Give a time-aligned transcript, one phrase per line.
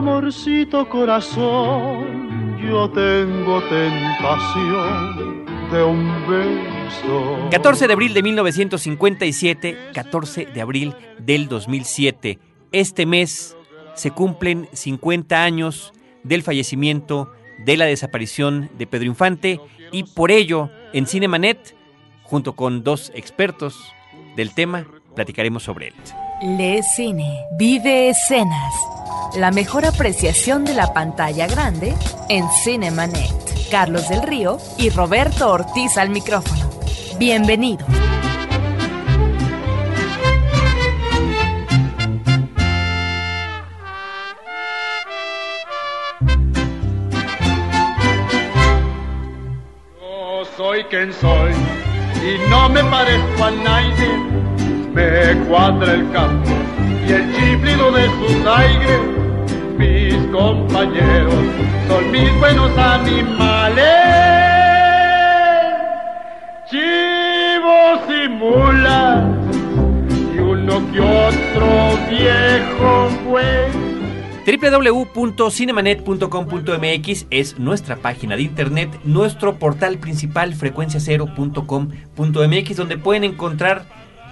[0.00, 7.48] amorcito corazón, yo tengo tentación de un beso.
[7.50, 12.38] 14 de abril de 1957, 14 de abril del 2007.
[12.72, 13.58] Este mes
[13.94, 15.92] se cumplen 50 años
[16.22, 17.30] del fallecimiento,
[17.66, 19.60] de la desaparición de Pedro Infante
[19.92, 21.76] y por ello en Cinemanet,
[22.22, 23.76] junto con dos expertos
[24.34, 25.94] del tema, platicaremos sobre él.
[26.56, 28.72] Le Cine, vive escenas.
[29.36, 31.94] La mejor apreciación de la pantalla grande
[32.28, 33.70] en Cinemanet.
[33.70, 36.68] Carlos del Río y Roberto Ortiz al micrófono.
[37.16, 37.86] Bienvenido.
[50.00, 51.52] Yo soy quien soy
[52.16, 54.08] y no me parezco a nadie.
[54.92, 56.50] Me cuadra el campo
[57.06, 59.19] y el chiflido de sus aires.
[59.80, 61.34] Mis compañeros
[61.88, 63.86] son mis buenos animales.
[66.70, 69.24] Chivos y mulas
[70.34, 73.74] y uno que otro viejo pues.
[74.44, 83.86] www.cinemanet.com.mx es nuestra página de internet, nuestro portal principal frecuenciacero.com.mx donde pueden encontrar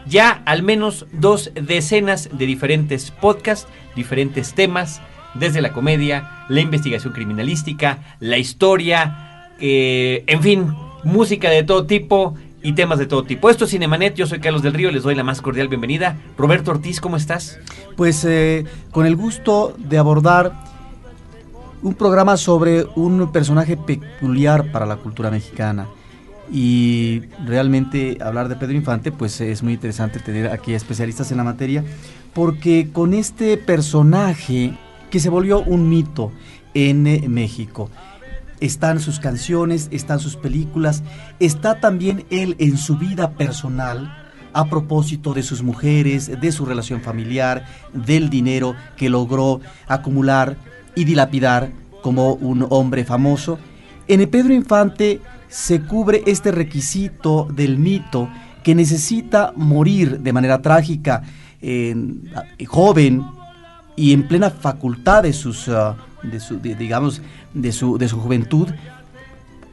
[0.05, 5.01] ya al menos dos decenas de diferentes podcasts, diferentes temas,
[5.35, 12.35] desde la comedia, la investigación criminalística, la historia, eh, en fin, música de todo tipo
[12.63, 13.51] y temas de todo tipo.
[13.51, 16.17] Esto es Cinemanet, yo soy Carlos del Río, les doy la más cordial bienvenida.
[16.37, 17.59] Roberto Ortiz, ¿cómo estás?
[17.97, 20.53] Pues eh, con el gusto de abordar
[21.83, 25.87] un programa sobre un personaje peculiar para la cultura mexicana.
[26.51, 31.45] Y realmente hablar de Pedro Infante, pues es muy interesante tener aquí especialistas en la
[31.45, 31.85] materia,
[32.33, 34.73] porque con este personaje
[35.11, 36.33] que se volvió un mito
[36.75, 37.91] en eh, México,
[38.61, 41.03] están sus canciones, están sus películas,
[41.39, 44.15] está también él en su vida personal
[44.53, 50.57] a propósito de sus mujeres, de su relación familiar, del dinero que logró acumular
[50.95, 51.71] y dilapidar
[52.03, 53.59] como un hombre famoso.
[54.09, 58.29] En el Pedro Infante se cubre este requisito del mito
[58.63, 61.23] que necesita morir de manera trágica,
[61.61, 61.95] eh,
[62.67, 63.23] joven
[63.99, 67.21] y en plena facultad de sus, uh, de su, de, digamos,
[67.53, 68.69] de su, de su juventud,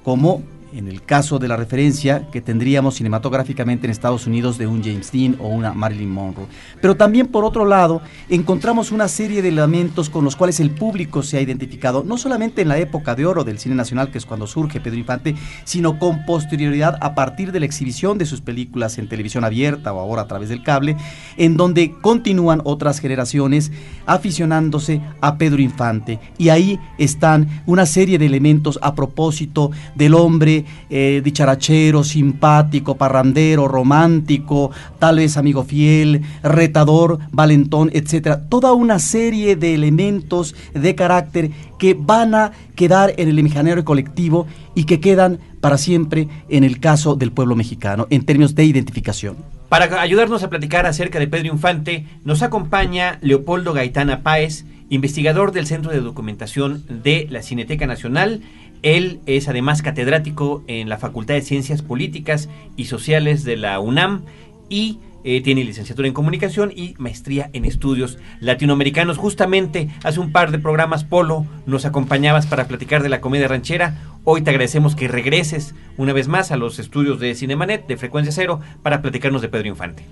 [0.03, 0.41] como
[0.75, 5.11] en el caso de la referencia que tendríamos cinematográficamente en Estados Unidos de un James
[5.11, 6.47] Dean o una Marilyn Monroe.
[6.81, 11.23] Pero también por otro lado encontramos una serie de elementos con los cuales el público
[11.23, 14.25] se ha identificado, no solamente en la época de oro del cine nacional, que es
[14.25, 18.97] cuando surge Pedro Infante, sino con posterioridad a partir de la exhibición de sus películas
[18.97, 20.97] en televisión abierta o ahora a través del cable,
[21.37, 23.71] en donde continúan otras generaciones
[24.05, 26.19] aficionándose a Pedro Infante.
[26.37, 33.67] Y ahí están una serie de elementos a propósito del hombre eh, dicharachero, simpático, parrandero,
[33.67, 38.47] romántico, tal vez amigo fiel, retador, valentón, etcétera.
[38.49, 44.47] Toda una serie de elementos de carácter que van a quedar en el imaginario colectivo
[44.75, 49.37] y que quedan para siempre en el caso del pueblo mexicano, en términos de identificación.
[49.69, 55.65] Para ayudarnos a platicar acerca de Pedro Infante, nos acompaña Leopoldo Gaitana Páez, investigador del
[55.65, 58.41] Centro de Documentación de la Cineteca Nacional
[58.85, 64.21] él es además catedrático en la Facultad de Ciencias Políticas y Sociales de la UNAM
[64.69, 69.17] y eh, tiene licenciatura en comunicación y maestría en estudios latinoamericanos.
[69.17, 74.03] Justamente hace un par de programas, Polo, nos acompañabas para platicar de la comedia ranchera.
[74.23, 78.31] Hoy te agradecemos que regreses una vez más a los estudios de Cinemanet, de Frecuencia
[78.31, 80.05] Cero, para platicarnos de Pedro Infante.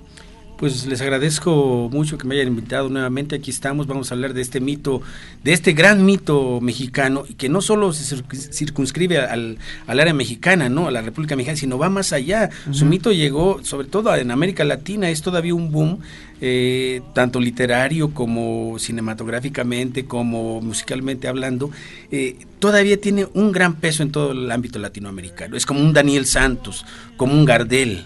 [0.63, 3.35] Pues les agradezco mucho que me hayan invitado nuevamente.
[3.35, 5.01] Aquí estamos, vamos a hablar de este mito,
[5.43, 9.57] de este gran mito mexicano, que no solo se circunscribe al,
[9.87, 10.87] área mexicana, ¿no?
[10.87, 12.49] A la República Mexicana, sino va más allá.
[12.71, 15.99] Su mito llegó, sobre todo en América Latina, es todavía un boom,
[16.39, 21.71] eh, tanto literario como cinematográficamente, como musicalmente hablando.
[22.09, 25.57] Eh, todavía tiene un gran peso en todo el ámbito latinoamericano.
[25.57, 26.85] Es como un Daniel Santos,
[27.17, 28.05] como un Gardel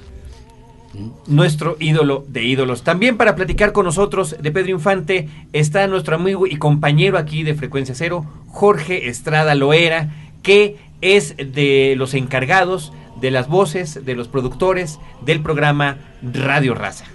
[1.28, 2.84] nuestro ídolo de ídolos.
[2.84, 7.56] También para platicar con nosotros de Pedro Infante está nuestro amigo y compañero aquí de
[7.56, 10.10] Frecuencia Cero, Jorge Estrada Loera,
[10.44, 17.06] que es de los encargados de las voces, de los productores del programa Radio Raza.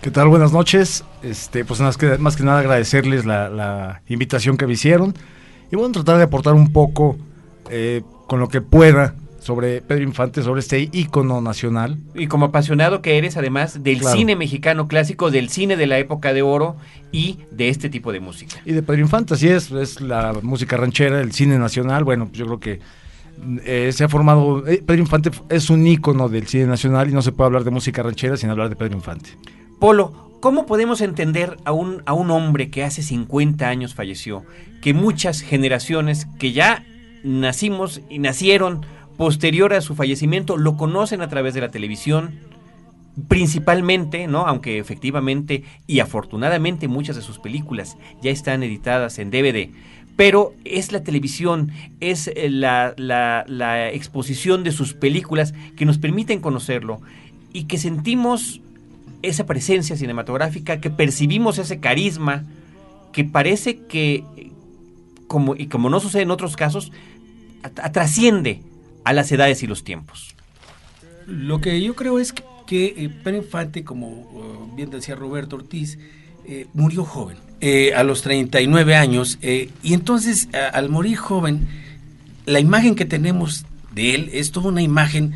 [0.00, 0.28] ¿Qué tal?
[0.28, 1.04] Buenas noches.
[1.22, 5.14] Este, pues más que, más que nada agradecerles la, invitación que me hicieron
[5.70, 7.16] y bueno, tratar de aportar un poco
[7.70, 11.98] eh, con lo que pueda sobre Pedro Infante, sobre este ícono nacional.
[12.14, 14.16] Y como apasionado que eres, además, del Claro.
[14.16, 16.76] cine mexicano clásico, del cine de la época de oro
[17.12, 18.56] y de este tipo de música.
[18.64, 22.04] Y de Pedro Infante, así es, es la música ranchera, el cine nacional.
[22.04, 22.80] Bueno, pues yo creo que
[23.64, 24.66] eh, se ha formado.
[24.66, 27.70] eh, Pedro Infante es un ícono del cine nacional y no se puede hablar de
[27.70, 29.30] música ranchera sin hablar de Pedro Infante.
[29.78, 34.44] Polo, ¿cómo podemos entender a un, a un hombre que hace 50 años falleció,
[34.82, 36.84] que muchas generaciones que ya
[37.22, 38.84] nacimos y nacieron
[39.18, 42.38] posterior a su fallecimiento lo conocen a través de la televisión?
[43.26, 44.46] Principalmente, ¿no?
[44.46, 49.70] Aunque efectivamente y afortunadamente muchas de sus películas ya están editadas en DVD.
[50.16, 57.00] Pero es la televisión, es eh, la, exposición de sus películas que nos permiten conocerlo
[57.52, 58.60] y que sentimos
[59.22, 62.44] esa presencia cinematográfica, que percibimos ese carisma,
[63.12, 64.24] que parece que,
[65.26, 66.92] como, y como no sucede en otros casos,
[67.92, 68.62] trasciende
[69.08, 70.34] a las edades y los tiempos.
[71.26, 75.56] Lo que yo creo es que, que, eh, Pedro Infante, como eh, bien decía Roberto
[75.56, 75.98] Ortiz,
[76.46, 81.68] eh, murió joven, eh, a los 39 años, eh, y entonces a- al morir joven,
[82.46, 83.64] la imagen que tenemos
[83.94, 85.34] de él es toda una imagen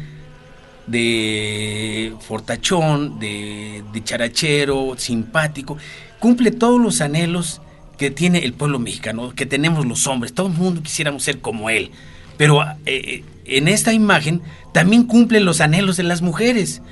[0.87, 5.77] de fortachón, de, de charachero, simpático,
[6.19, 7.61] cumple todos los anhelos
[7.99, 11.71] que tiene el pueblo mexicano, que tenemos los hombres, todo el mundo quisiéramos ser como
[11.71, 11.91] él,
[12.37, 14.41] pero eh, en esta imagen
[14.73, 16.83] también cumple los anhelos de las mujeres.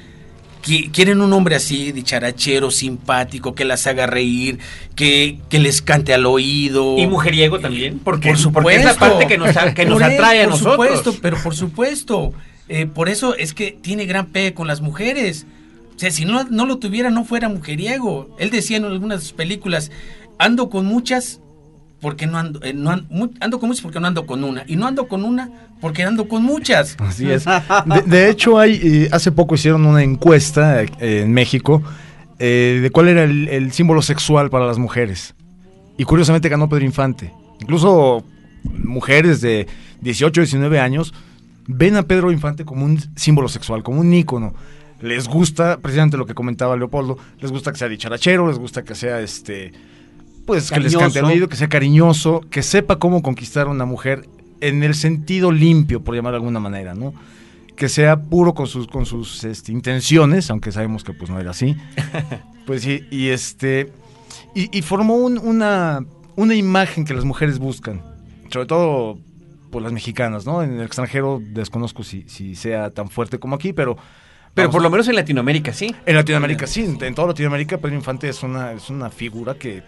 [0.65, 4.59] Qui- Quieren un hombre así, dicharachero, simpático, que las haga reír,
[4.95, 6.99] que, que les cante al oído.
[6.99, 8.63] Y mujeriego también, porque, por supuesto.
[8.63, 10.75] porque es la parte que nos, que nos Por él, atrae a por nosotros.
[10.75, 12.33] supuesto, pero por supuesto.
[12.69, 15.47] Eh, por eso es que tiene gran pegue con las mujeres.
[15.97, 18.35] O sea, si no, no lo tuviera, no fuera mujeriego.
[18.39, 19.91] Él decía en algunas de sus películas,
[20.39, 21.41] ando con muchas
[22.01, 24.65] porque no ando, eh, no ando con muchas porque no ando con una.
[24.67, 25.51] Y no ando con una
[25.81, 26.97] porque ando con muchas.
[26.99, 27.45] Así es.
[28.07, 31.83] De, hecho, hay, eh, hace poco hicieron una encuesta eh, en México
[32.39, 35.35] de cuál era el, el símbolo sexual para las mujeres.
[35.99, 37.35] Y curiosamente ganó Pedro Infante.
[37.61, 38.25] Incluso
[38.65, 39.67] mujeres de
[40.01, 41.13] 18, 19 años
[41.67, 44.55] ven a Pedro Infante como un símbolo sexual, como un ícono.
[45.01, 48.95] Les gusta, precisamente lo que comentaba Leopoldo, les gusta que sea dicharachero, les gusta que
[48.95, 49.73] sea este
[50.47, 53.85] pues que les cante al oído, que sea cariñoso, que sepa cómo conquistar a una
[53.85, 54.29] mujer
[54.61, 57.15] en el sentido limpio, por llamar de alguna manera, ¿no?
[57.77, 61.51] Que sea puro con sus, con sus este, intenciones, aunque sabemos que pues no era
[61.51, 61.77] así.
[62.67, 63.91] Pues sí, y este.
[64.55, 66.05] Y, y formó un- una,
[66.37, 68.03] una imagen que las mujeres buscan.
[68.53, 69.19] Sobre todo
[69.71, 70.63] por las mexicanas, ¿no?
[70.63, 73.97] En el extranjero desconozco si, si sea tan fuerte como aquí, pero.
[74.55, 75.93] Pero vamos, por lo menos en Latinoamérica sí.
[76.07, 79.83] en Latinoamérica sí, en, en toda Latinoamérica Pedro Infante es una, es una figura que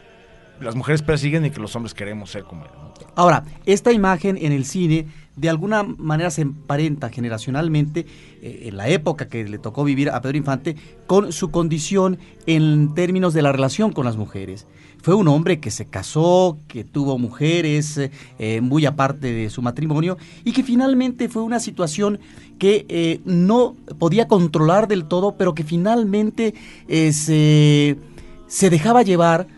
[0.63, 2.71] las mujeres persiguen y que los hombres queremos ser como él.
[3.15, 5.07] Ahora, esta imagen en el cine
[5.37, 8.07] de alguna manera se emparenta generacionalmente
[8.43, 10.77] eh, en la época que le tocó vivir a Pedro Infante
[11.07, 14.67] con su condición en términos de la relación con las mujeres.
[15.03, 19.61] Fue un hombre que se casó, que tuvo mujeres eh, eh, muy aparte de su
[19.61, 22.21] matrimonio y que finalmente fue una situación
[22.61, 26.55] que eh, no podía controlar del todo, pero que finalmente
[26.87, 27.97] se,
[28.47, 29.49] se dejaba llevar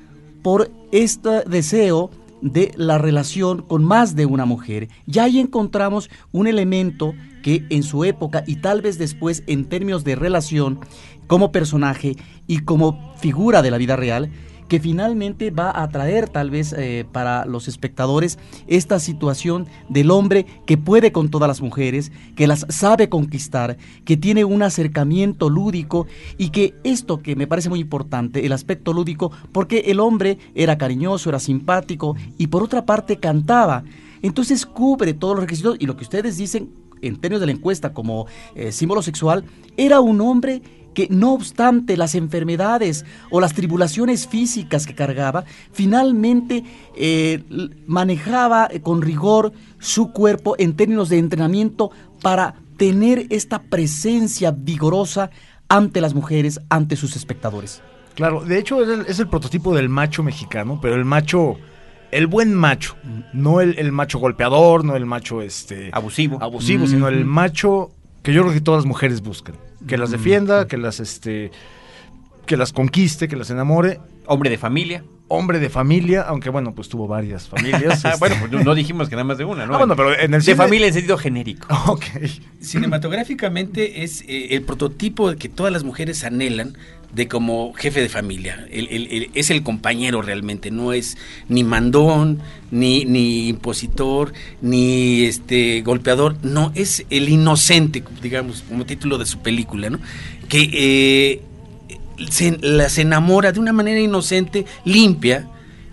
[0.44, 2.11] por este deseo
[2.43, 4.91] de la relación con más de una mujer.
[5.06, 10.05] Ya ahí encontramos un elemento que en su época y tal vez después en términos
[10.05, 10.81] de relación
[11.29, 14.31] como personaje y como figura de la vida real,
[14.69, 20.47] que finalmente va a atraer tal vez eh, para los espectadores esta situación del hombre
[20.67, 26.06] que puede con todas las mujeres, que las sabe conquistar, que tiene un acercamiento lúdico
[26.39, 30.79] y que esto que me parece muy importante, el aspecto lúdico, porque el hombre era
[30.79, 33.85] cariñoso, era simpático y por otra parte cantaba.
[34.23, 36.71] Entonces cubre todos los requisitos y lo que ustedes dicen
[37.03, 39.44] en términos de la encuesta como eh, símbolo sexual,
[39.77, 40.63] era un hombre
[40.94, 46.65] que no obstante las enfermedades o las tribulaciones físicas que cargaba, finalmente
[46.96, 47.43] eh,
[47.86, 51.91] manejaba con rigor su cuerpo en términos de entrenamiento
[52.22, 55.31] para tener esta presencia vigorosa
[55.69, 57.82] ante las mujeres, ante sus espectadores.
[58.15, 61.56] Claro, de hecho es el, es el prototipo del macho mexicano, pero el macho,
[62.13, 62.94] el buen macho,
[63.32, 66.39] no el, el macho golpeador, no el macho este Abusivo.
[66.41, 67.91] abusivo, sino el macho
[68.22, 71.50] que yo creo que todas las mujeres buscan, que las defienda, que las este
[72.46, 75.05] que las conquiste, que las enamore, Hombre de familia.
[75.29, 78.05] Hombre de familia, aunque bueno, pues tuvo varias familias.
[78.05, 78.19] este.
[78.19, 79.75] bueno, pues no, dijimos que nada más de una, ¿no?
[79.75, 81.67] Ah, bueno, pero en el de cine- familia en sentido genérico.
[81.87, 82.05] Ok.
[82.61, 86.77] Cinematográficamente es eh, el prototipo que todas las mujeres anhelan
[87.15, 88.67] de como jefe de familia.
[88.71, 91.17] El- el- el- es el compañero realmente, no es
[91.49, 92.41] ni mandón,
[92.71, 99.39] ni, ni impositor, ni este golpeador, no, es el inocente, digamos, como título de su
[99.41, 100.01] película, ¿no?
[100.49, 101.43] Que eh,
[102.31, 105.49] se, las enamora de una manera inocente, limpia,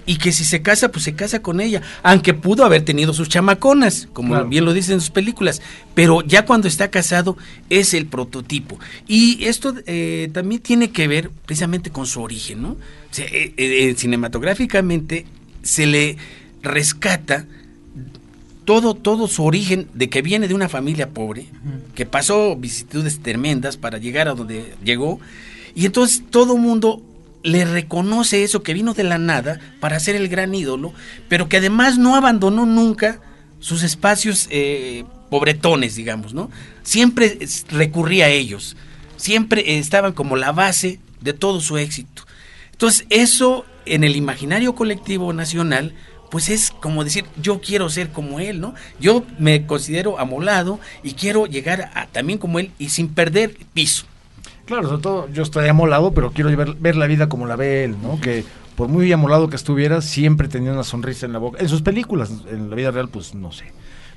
[0.06, 3.30] y que si se casa, pues se casa con ella, aunque pudo haber tenido sus
[3.30, 4.48] chamaconas, como Claro.
[4.50, 5.62] bien lo dicen en sus películas,
[5.94, 7.38] pero ya cuando está casado
[7.70, 8.80] es el prototipo.
[9.08, 12.70] Y esto eh, también tiene que ver precisamente con su origen, ¿no?
[12.72, 12.78] O
[13.12, 15.26] sea, eh, eh, cinematográficamente
[15.62, 16.18] se le
[16.64, 17.46] rescata
[18.66, 21.48] todo, todo su origen de que viene de una familia pobre,
[21.96, 25.20] que pasó vicisitudes tremendas para llegar a donde llegó,
[25.76, 27.02] y entonces todo mundo
[27.44, 30.94] le reconoce eso que vino de la nada para ser el gran ídolo,
[31.28, 33.20] pero que además no abandonó nunca
[33.60, 36.50] sus espacios eh, pobretones, digamos, ¿no?
[36.84, 38.76] Siempre recurría a ellos,
[39.18, 42.24] siempre estaban como la base de todo su éxito.
[42.72, 45.94] Entonces, eso en el imaginario colectivo nacional,
[46.30, 48.74] pues es como decir, yo quiero ser como él, ¿no?
[49.00, 54.06] Yo me considero amolado y quiero llegar también como él y sin perder piso.
[54.72, 57.84] Claro, sobre todo yo estoy amolado, pero quiero ver, ver la vida como la ve
[57.84, 58.22] él, ¿no?
[58.22, 58.46] Que
[58.78, 61.60] por muy amolado que estuviera, siempre tenía una sonrisa en la boca.
[61.60, 63.66] En sus películas, en la vida real, pues no sé.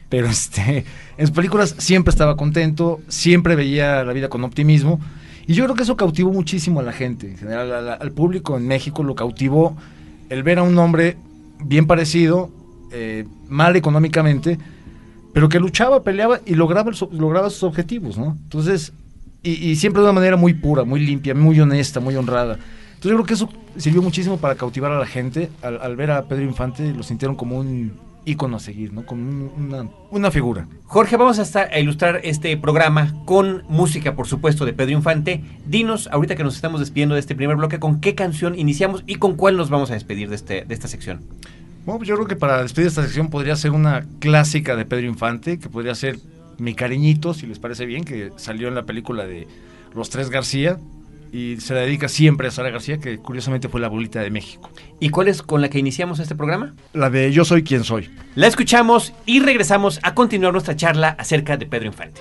[0.09, 0.85] Pero este,
[1.19, 5.01] en sus películas siempre estaba contento, siempre veía la vida con optimismo.
[5.49, 8.69] Y yo creo que eso cautivó muchísimo a la gente, en general al público en
[8.69, 9.77] México lo cautivó
[10.29, 11.17] el ver a un hombre
[11.65, 12.53] bien parecido,
[12.93, 14.61] eh, mal económicamente,
[15.33, 18.39] pero que luchaba, peleaba y lograba, lograba sus objetivos, ¿no?
[18.45, 18.93] Entonces,
[19.45, 22.55] y, y siempre de una manera muy pura, muy limpia, muy honesta, muy honrada.
[22.55, 25.51] Entonces yo creo que eso sirvió muchísimo para cautivar a la gente.
[25.63, 27.93] Al, al ver a Pedro Infante lo sintieron como un
[28.27, 29.05] ícono a seguir, ¿no?
[29.05, 30.67] Como un- una, una figura.
[30.87, 35.45] Jorge, vamos hasta a ilustrar este programa con música, por supuesto, de Pedro Infante.
[35.67, 39.17] Dinos, ahorita que nos estamos despidiendo de este primer bloque, ¿con qué canción iniciamos y
[39.17, 41.21] con cuál nos vamos a despedir de, este, de esta sección?
[41.85, 45.07] Bueno, pues yo creo que para despedir esta sección podría ser una clásica de Pedro
[45.07, 46.19] Infante, que podría ser
[46.59, 49.47] Mi Cariñito, si les parece bien, que salió en la película de
[49.95, 50.79] Los Tres García
[51.33, 54.71] y se la dedica siempre a Sara García, que curiosamente fue la bolita de México.
[55.01, 56.75] ¿Y cuál es con la que iniciamos este programa?
[56.93, 58.09] La de Yo soy quien soy.
[58.37, 62.21] La escuchamos y regresamos a continuar nuestra charla acerca de Pedro Infante.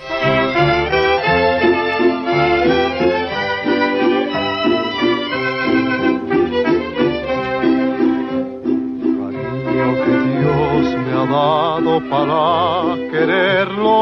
[11.26, 13.94] Dado para quererlo.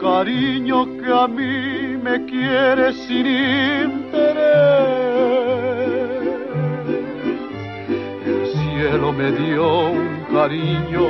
[0.00, 4.20] Cariño que a mí me quiere sin interés.
[8.26, 11.06] El cielo me dio un cariño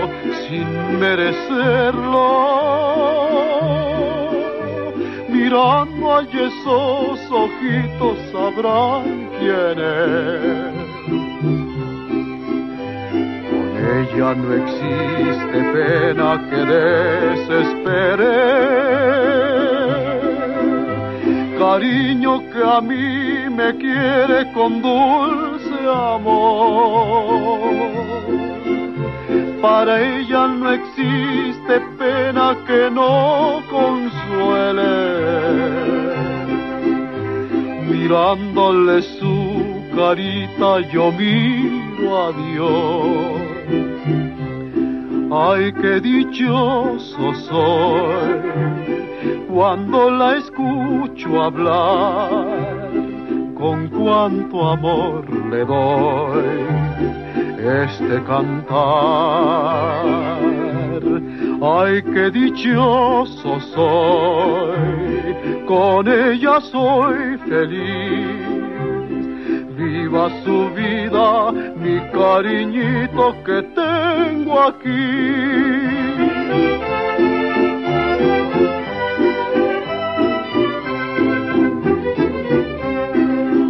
[0.49, 2.29] sin merecerlo.
[5.29, 10.80] Mirando a esos ojitos sabrán quién es.
[13.91, 18.37] Con ella no existe pena que desespere.
[21.59, 27.59] Cariño que a mí me quiere con dulce amor.
[29.61, 34.95] Para ella no existe pena que no consuele.
[37.91, 43.50] Mirándole su carita yo miro a Dios.
[45.33, 48.61] Ay, qué dichoso soy
[49.49, 52.91] cuando la escucho hablar,
[53.55, 56.91] con cuánto amor le doy
[57.59, 58.81] este cantar.
[61.63, 68.51] Ay, qué dichoso soy, con ella soy feliz.
[69.77, 73.63] Viva su vida, mi cariñito que
[74.59, 76.11] aquí.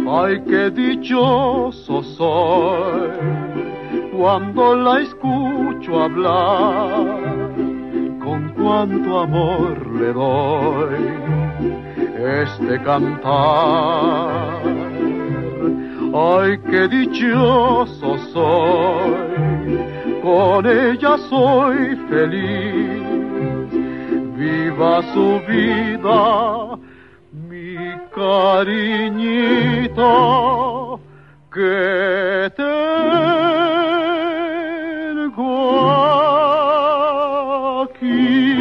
[0.09, 3.09] Ay, qué dichoso soy
[4.21, 7.17] cuando la escucho hablar,
[8.23, 11.41] con cuánto amor le doy
[12.17, 14.61] este cantar.
[16.13, 19.30] Ay, qué dichoso soy,
[20.21, 23.01] con ella soy feliz.
[24.37, 26.77] Viva su vida,
[27.31, 27.75] mi
[28.15, 29.39] cariñito
[31.53, 33.01] que tengo
[37.83, 38.51] aquí.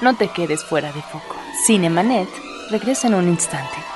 [0.00, 1.36] No te quedes fuera de foco.
[1.66, 2.28] Cinemanet
[2.70, 3.95] regresa en un instante.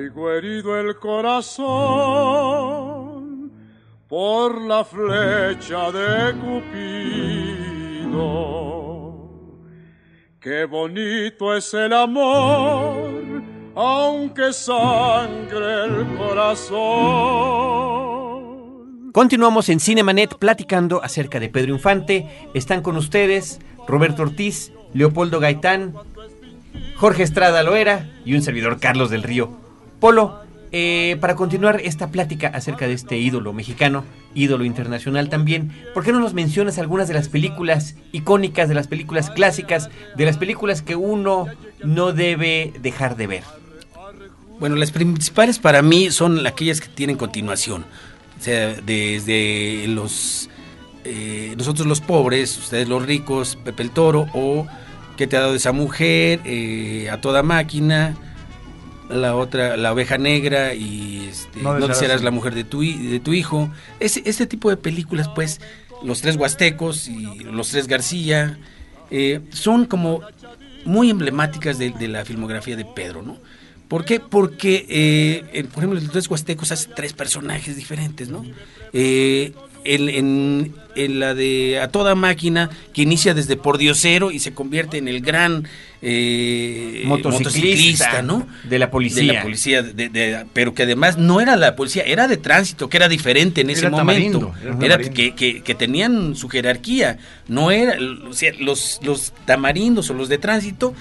[0.00, 1.52] Traigo herido el corazón
[4.08, 8.16] por la flecha de Cupido.
[10.40, 13.42] Qué bonito es el amor,
[13.74, 16.80] aunque sangre el corazón.
[19.12, 22.48] Continuamos en Cinemanet platicando acerca de Pedro Infante.
[22.54, 25.92] Están con ustedes Roberto Ortiz, Leopoldo Gaitán,
[26.96, 29.59] Jorge Estrada Loera y un servidor Carlos del Río.
[30.00, 30.40] Polo,
[30.72, 34.04] eh, para continuar esta plática acerca de este ídolo mexicano,
[34.34, 38.86] ídolo internacional también, ¿por qué no nos mencionas algunas de las películas icónicas, de las
[38.86, 41.46] películas clásicas, de las películas que uno
[41.84, 43.44] no debe dejar de ver?
[44.58, 47.84] Bueno, las principales para mí son aquellas que tienen continuación.
[48.38, 50.48] O sea, desde los
[51.04, 54.66] eh, nosotros los pobres, ustedes los ricos, Pepe el Toro, o
[55.20, 56.40] ¿Qué te ha dado esa mujer?
[56.46, 58.16] Eh, a toda máquina,
[59.10, 63.20] la otra, la oveja negra y este, No no, desearás la mujer de tu, de
[63.20, 63.70] tu hijo.
[63.98, 65.60] Ese, este tipo de películas, pues,
[66.02, 68.58] los tres huastecos y los tres García,
[69.10, 70.22] eh, son como
[70.84, 73.36] muy emblemáticas de, de la filmografía de Pedro, ¿no?
[73.88, 74.20] ¿Por qué?
[74.20, 78.44] Porque, eh, en- por ejemplo, los tres huastecos hace tres personajes diferentes, ¿no?
[78.92, 79.52] Eh,
[79.84, 84.98] en, en- en la de A Toda Máquina, que inicia desde Pordiosero y se convierte
[84.98, 85.66] en el gran
[86.02, 88.46] eh, Motociclista, ¿no?
[88.64, 89.22] de la policía.
[89.22, 92.88] De la policía, de- de- pero que además no era la policía, era de tránsito,
[92.88, 94.38] que era diferente en ese Era momento.
[94.38, 97.18] tamarindo, era que, que- que tenían su jerarquía.
[97.48, 97.96] No era,
[98.28, 100.94] o sea, los, los tamarindos o los de tránsito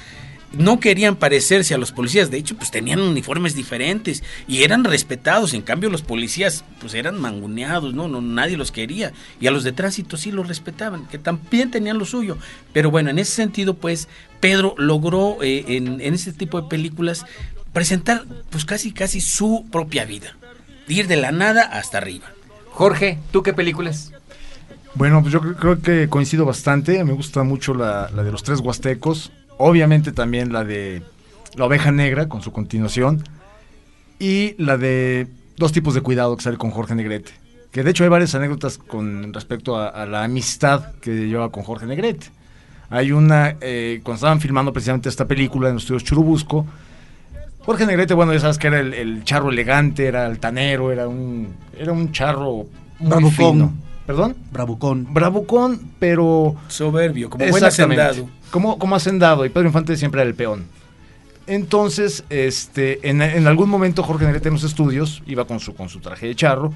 [0.53, 5.53] no querían parecerse a los policías, de hecho, pues tenían uniformes diferentes y eran respetados,
[5.53, 8.07] en cambio los policías pues eran manguneados, ¿no?
[8.07, 11.99] no nadie los quería y a los de tránsito sí los respetaban, que también tenían
[11.99, 12.37] lo suyo,
[12.73, 14.07] pero bueno, en ese sentido pues
[14.39, 17.25] Pedro logró eh, en, en este tipo de películas
[17.73, 20.35] presentar pues casi casi su propia vida,
[20.87, 22.25] ir de la nada hasta arriba.
[22.71, 24.11] Jorge, ¿tú qué películas?
[24.95, 27.03] Bueno, pues yo cre- creo que coincido bastante.
[27.03, 29.31] Me gusta mucho la, la de los tres huastecos.
[29.61, 31.03] Obviamente también la de
[31.55, 33.23] la oveja negra con su continuación.
[34.17, 37.31] Y la de dos tipos de cuidado que sale con Jorge Negrete.
[37.71, 41.63] Que de hecho hay varias anécdotas con respecto a, a la amistad que lleva con
[41.63, 42.27] Jorge Negrete.
[42.89, 46.65] Hay una, eh, cuando estaban filmando precisamente esta película en los estudios Churubusco,
[47.65, 51.53] Jorge Negrete, bueno, ya sabes que era el, el charro elegante, era altanero, era un,
[51.77, 52.65] era un charro
[52.99, 53.73] muy fino.
[54.09, 54.35] ¿Perdón?
[54.51, 55.05] Bravucón.
[55.13, 58.27] Bravucón, pero Soberbio, como buen hacendado.
[58.49, 60.65] Como, como hacendado, y Pedro Infante siempre era el peón.
[61.45, 65.89] Entonces, este, en, en algún momento Jorge Negrete en los estudios iba con su, con
[65.89, 66.73] su traje de charro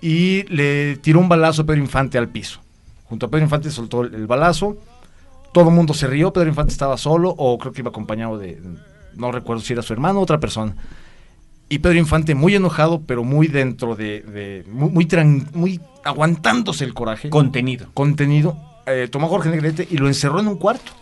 [0.00, 2.60] y le tiró un balazo a Pedro Infante al piso.
[3.04, 4.78] Junto a Pedro Infante soltó el, el balazo,
[5.52, 8.58] todo el mundo se rió, Pedro Infante estaba solo o creo que iba acompañado de,
[9.14, 10.74] no recuerdo si era su hermano o otra persona.
[11.68, 16.84] Y Pedro Infante muy enojado, pero muy dentro de, de- muy, muy, tran- muy aguantándose
[16.84, 17.88] el coraje Contenido.
[17.92, 20.92] contenido, eh, tomó a Jorge Negrete y lo encerró en un cuarto.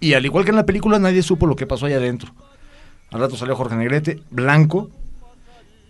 [0.00, 2.32] Y al igual que en la película, nadie supo lo que pasó allá adentro.
[3.12, 4.90] Al rato salió Jorge Negrete, blanco.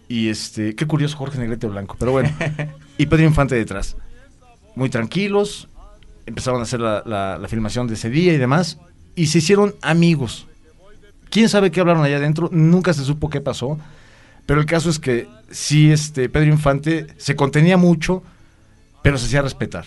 [0.09, 2.31] Y este, qué curioso Jorge Negrete blanco, pero bueno.
[2.99, 3.97] y Pedro Infante detrás.
[4.75, 5.69] Muy tranquilos,
[6.27, 8.79] empezaron a hacer la, la- la filmación de ese día y demás.
[9.14, 10.47] Y se hicieron amigos.
[11.37, 12.49] ¿Quién sabe qué hablaron allá adentro?
[12.51, 13.77] Nunca se supo qué pasó.
[14.46, 18.22] Pero el caso es que sí, este, Pedro Infante se contenía mucho,
[19.03, 19.85] pero se hacía respetar.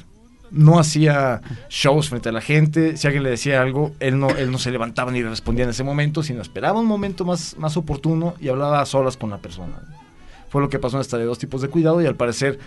[0.51, 2.97] No hacía shows frente a la gente.
[2.97, 5.71] Si alguien le decía algo, él no, él no se levantaba ni le respondía en
[5.71, 9.39] ese momento, sino esperaba un momento más, más oportuno y hablaba a solas con la
[9.39, 9.81] persona.
[10.49, 12.59] Fue lo que pasó en esta de dos tipos de cuidado y al parecer,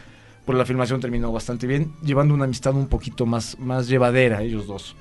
[0.44, 4.66] por la filmación terminó bastante bien, llevando una amistad un poquito más, más llevadera ellos
[4.66, 4.96] dos.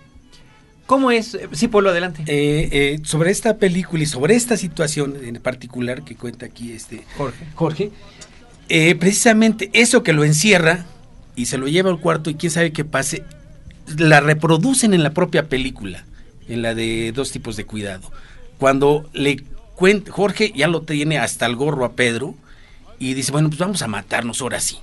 [0.92, 1.38] ¿Cómo es?
[1.54, 2.22] Sí, Polo, adelante.
[2.28, 7.06] Eh, eh, sobre esta película y sobre esta situación en particular que cuenta aquí este
[7.16, 7.48] Jorge.
[7.56, 7.92] Jorge,
[8.68, 10.86] eh, precisamente eso que lo encierra
[11.38, 13.24] y se lo lleva al cuarto y quién sabe qué pase,
[13.98, 16.04] la reproducen en la propia película,
[16.50, 18.12] en la de dos tipos de cuidado.
[18.58, 22.36] Cuando le cuenta, Jorge ya lo tiene hasta el gorro a Pedro
[23.00, 24.80] y dice, bueno, pues vamos a matarnos ahora sí.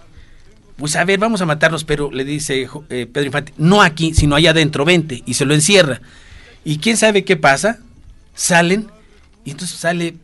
[0.79, 4.37] Pues a ver, vamos a matarnos, pero le dice eh, Pedro Infante, no aquí, sino
[4.37, 6.01] allá adentro, vente, y se lo encierra.
[6.65, 7.81] Y quién sabe qué pasa,
[8.35, 8.87] salen,
[9.45, 10.15] y entonces sale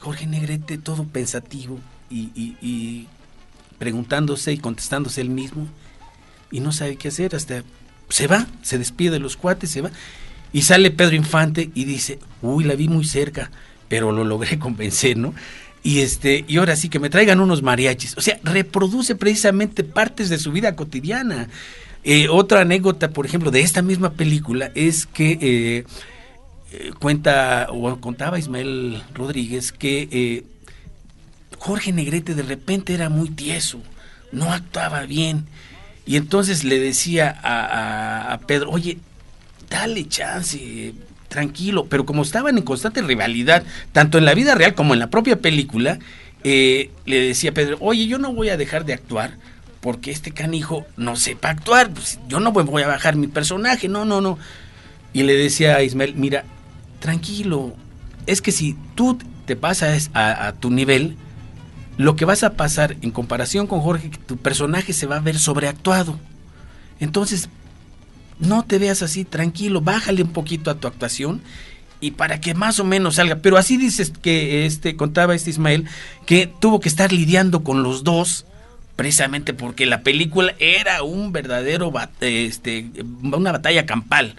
[0.00, 3.06] Jorge Negrete todo pensativo y, y- y
[3.78, 5.66] preguntándose y contestándose él mismo,
[6.50, 7.64] y no sabe qué hacer, hasta
[8.10, 9.90] se va, se despide de los cuates, se va,
[10.52, 13.50] y sale Pedro Infante y dice, uy, la vi muy cerca,
[13.88, 15.34] pero lo logré convencer, ¿no?
[15.84, 18.16] Y este, y ahora sí que me traigan unos mariachis.
[18.16, 21.48] O sea, reproduce precisamente partes de su vida cotidiana.
[22.02, 25.84] Eh, otra anécdota, por ejemplo, de esta misma película es que eh,
[26.72, 30.44] eh, cuenta o contaba Ismael Rodríguez que
[31.58, 33.80] Jorge Negrete de repente era muy tieso,
[34.32, 35.46] no actuaba bien.
[36.06, 38.98] Y entonces le decía a- a Pedro, oye,
[39.70, 40.92] dale chance,
[41.34, 41.86] tranquilo.
[41.90, 45.40] Pero como estaban en constante rivalidad, tanto en la vida real como en la propia
[45.40, 45.98] película,
[46.44, 49.36] eh, le decía a Pedro, oye, yo no voy a dejar de actuar
[49.80, 51.90] porque este canijo no sepa actuar.
[51.90, 54.38] Pues, yo no voy a bajar mi personaje, no, no, no.
[55.12, 56.44] Y le decía a Ismael, mira,
[57.00, 57.74] tranquilo,
[58.26, 61.16] es que si tú te pasas a, a tu nivel,
[61.96, 65.20] lo que vas a pasar en comparación con Jorge, que tu personaje se va a
[65.20, 66.16] ver sobreactuado.
[67.00, 67.48] Entonces,
[68.38, 71.42] no te veas así, tranquilo, bájale un poquito a tu actuación
[72.00, 73.36] y para que más o menos salga.
[73.36, 75.86] Pero así dices que este contaba este Ismael
[76.26, 78.44] que tuvo que estar lidiando con los dos
[78.96, 82.86] precisamente porque la película era un verdadero este
[83.22, 84.36] una batalla campal.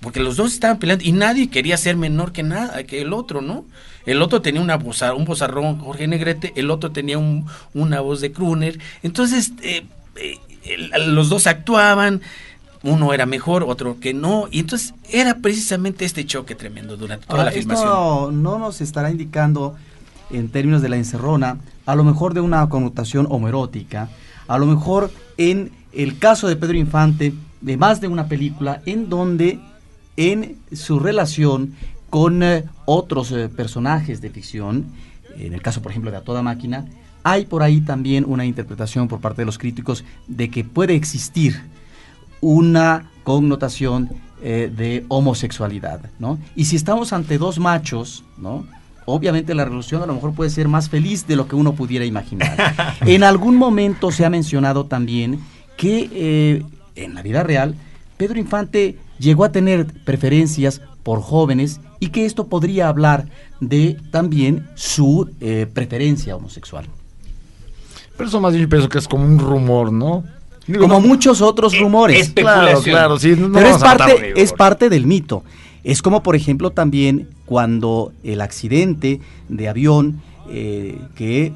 [0.00, 3.42] Porque los dos estaban peleando y nadie quería ser menor que nada, que el otro,
[3.42, 3.66] ¿no?
[4.06, 8.22] El otro tenía una voz, un vozarrón, Jorge Negrete, el otro tenía un- una voz
[8.22, 8.78] de crooner.
[9.02, 9.84] Entonces, eh,
[10.16, 10.38] eh,
[11.06, 12.22] los dos actuaban,
[12.82, 14.46] uno era mejor, otro que no.
[14.50, 17.88] Y entonces era precisamente este choque tremendo durante toda Ahora, la filmación.
[17.88, 19.76] esto no nos estará indicando
[20.30, 24.08] en términos de la encerrona, a lo mejor de una connotación homoerótica,
[24.46, 29.08] a lo mejor en el caso de Pedro Infante, de más de una película, en
[29.08, 29.58] donde
[30.16, 31.74] en su relación
[32.08, 34.86] con eh, otros eh, personajes de ficción,
[35.36, 36.86] en el caso por ejemplo de A Toda Máquina,
[37.22, 41.60] hay por ahí también una interpretación por parte de los críticos de que puede existir
[42.40, 44.10] una connotación
[44.42, 46.38] eh, de homosexualidad, ¿no?
[46.56, 48.64] Y si estamos ante dos machos, ¿no?
[49.04, 52.04] Obviamente la relación a lo mejor puede ser más feliz de lo que uno pudiera
[52.04, 52.56] imaginar.
[53.06, 55.40] en algún momento se ha mencionado también
[55.76, 56.62] que eh,
[56.96, 57.74] en la vida real
[58.16, 63.26] Pedro Infante llegó a tener preferencias por jóvenes y que esto podría hablar
[63.60, 66.86] de también su eh, preferencia homosexual.
[68.16, 70.24] Pero eso más bien yo pienso que es como un rumor, ¿no?
[70.78, 72.30] Como no- muchos otros rumores.
[72.30, 73.34] Claro, claro, sí.
[73.36, 75.42] no Pero es matar parte, es parte del mito.
[75.82, 81.52] Es como, por ejemplo, también cuando el accidente de avión eh, que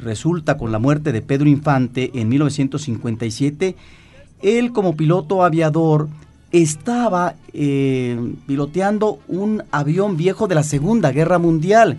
[0.00, 3.76] resulta con la muerte de Pedro Infante en 1957,
[4.42, 6.08] él como piloto aviador
[6.52, 11.98] estaba eh, piloteando un avión viejo de la Segunda Guerra Mundial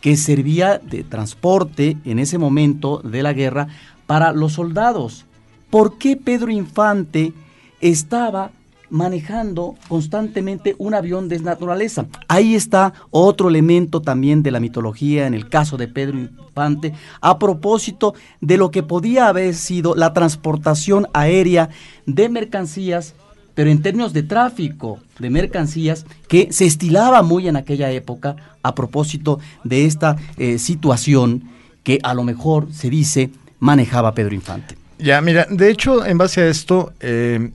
[0.00, 3.68] que servía de transporte en ese momento de la guerra
[4.10, 5.24] para los soldados.
[5.70, 7.32] ¿Por qué Pedro Infante
[7.80, 8.50] estaba
[8.88, 12.06] manejando constantemente un avión de naturaleza?
[12.26, 17.38] Ahí está otro elemento también de la mitología en el caso de Pedro Infante, a
[17.38, 21.68] propósito de lo que podía haber sido la transportación aérea
[22.04, 23.14] de mercancías
[23.54, 28.74] pero en términos de tráfico de mercancías que se estilaba muy en aquella época a
[28.74, 31.44] propósito de esta eh, situación
[31.82, 34.76] que a lo mejor se dice manejaba Pedro Infante.
[34.98, 37.50] Ya, mira, de hecho, en base a esto, eh,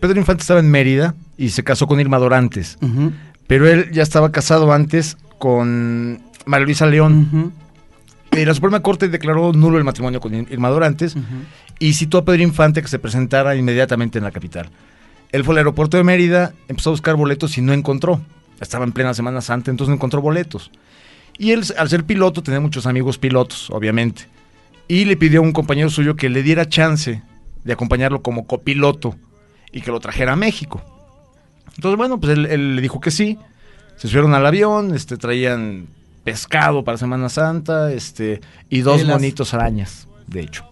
[0.00, 2.78] Pedro Infante estaba en Mérida y se casó con Irma Dorantes.
[3.46, 7.52] Pero él ya estaba casado antes con María Luisa León.
[8.32, 11.16] Y la Suprema Corte declaró nulo el matrimonio con Irma Dorantes
[11.78, 14.68] y citó a Pedro Infante que se presentara inmediatamente en la capital.
[15.30, 18.20] Él fue al aeropuerto de Mérida, empezó a buscar boletos y no encontró.
[18.60, 20.70] Estaba en plena Semana Santa, entonces no encontró boletos.
[21.38, 24.26] Y él, al ser piloto, tenía muchos amigos pilotos, obviamente.
[24.88, 27.22] Y le pidió a un compañero suyo que le diera chance
[27.64, 29.14] de acompañarlo como copiloto
[29.70, 30.82] y que lo trajera a México.
[31.76, 33.38] Entonces, bueno, pues él, él le dijo que sí.
[33.96, 35.88] Se subieron al avión, este, traían
[36.24, 39.16] pescado para Semana Santa, este, y dos Telas.
[39.16, 40.64] bonitos arañas, de hecho.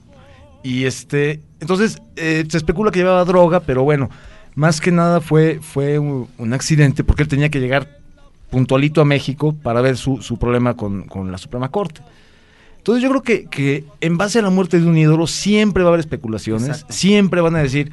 [0.63, 4.11] Y este, entonces eh, se especula que llevaba droga, pero bueno,
[4.55, 7.99] más que nada fue, fue un, un accidente porque él tenía que llegar
[8.51, 12.03] puntualito a México para ver su, su problema con, con la Suprema Corte.
[12.87, 15.89] Entonces yo creo que, que en base a la muerte de un ídolo siempre va
[15.89, 16.95] a haber especulaciones, Exacto.
[16.95, 17.91] siempre van a decir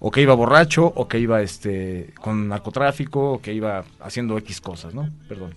[0.00, 4.60] o que iba borracho, o que iba este con narcotráfico, o que iba haciendo X
[4.60, 5.08] cosas, ¿no?
[5.30, 5.54] Perdón.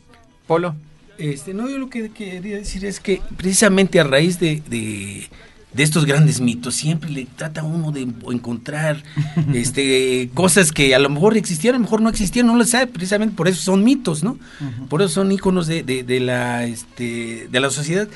[0.48, 0.74] Polo.
[1.18, 5.28] Este, no, yo lo que quería decir es que precisamente a raíz de, de,
[5.74, 9.04] de estos grandes mitos, siempre le trata uno de encontrar
[9.54, 12.88] este, cosas que a lo mejor existían, a lo mejor no existían, no lo sabe,
[12.88, 14.40] precisamente por eso son mitos, ¿no?
[14.88, 18.08] Por eso son íconos de, de, de la, este, de la sociedad.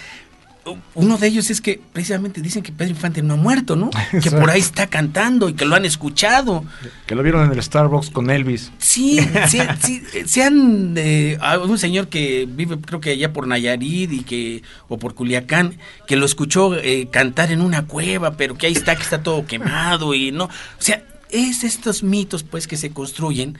[0.93, 3.89] Uno de ellos es que precisamente dicen que Pedro Infante no ha muerto, ¿no?
[4.21, 6.63] Que por ahí está cantando y que lo han escuchado.
[7.08, 8.71] Que lo vieron en el Starbucks con Elvis.
[8.78, 14.12] Sí, sí, sí, se han eh, un señor que vive creo que allá por Nayarit
[14.12, 18.67] y que o por Culiacán que lo escuchó eh, cantar en una cueva, pero que
[18.67, 22.78] ahí está que está todo quemado y no, o sea, es estos mitos pues que
[22.78, 23.58] se construyen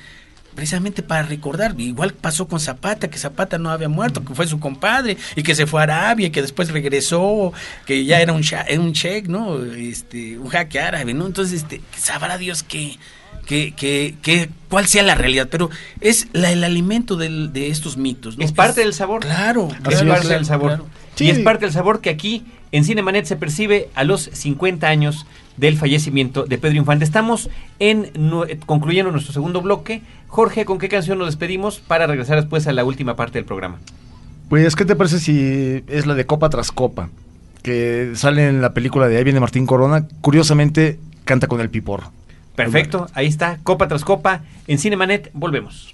[0.56, 4.60] precisamente para recordar, igual pasó con Zapata, que Zapata no había muerto, que fue su
[4.60, 7.54] compadre y que se fue a Arabia y que después regresó,
[7.86, 9.64] que ya era un era un sheik, ¿no?
[9.64, 11.26] Este, un jaque árabe, ¿no?
[11.26, 12.98] Entonces, este, sabrá Dios que
[13.46, 17.98] que, que, que cuál sea la realidad, pero es la, el alimento del- de estos
[17.98, 18.38] mitos.
[18.38, 18.46] ¿no?
[18.46, 19.22] Es parte del sabor.
[19.22, 20.68] Claro, Es parte claro, del sabor.
[20.70, 20.86] claro.
[21.16, 21.26] Sí.
[21.26, 25.26] Y es parte del sabor que aquí en Cinemanet se percibe a los 50 años
[25.58, 27.06] del fallecimiento de Pedro Infante.
[27.06, 28.12] Estamos en
[28.66, 30.02] concluyendo nuestro segundo bloque.
[30.28, 33.80] Jorge, ¿con qué canción nos despedimos para regresar después a la última parte del programa?
[34.50, 37.10] Pues, ¿qué te parece si es la de Copa tras Copa?
[37.64, 40.08] Que sale en la película de Ahí viene Martín Corona.
[40.22, 42.12] Curiosamente, canta con el piporro.
[42.56, 44.42] Perfecto, ahí está, copa tras copa.
[44.68, 45.94] En Cinemanet volvemos.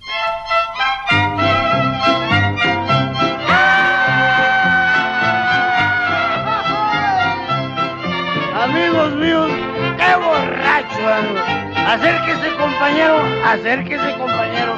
[8.78, 9.50] Amigos míos,
[9.98, 11.42] qué borracho ando.
[11.88, 14.74] Acérquese, compañero, acérquese, compañero,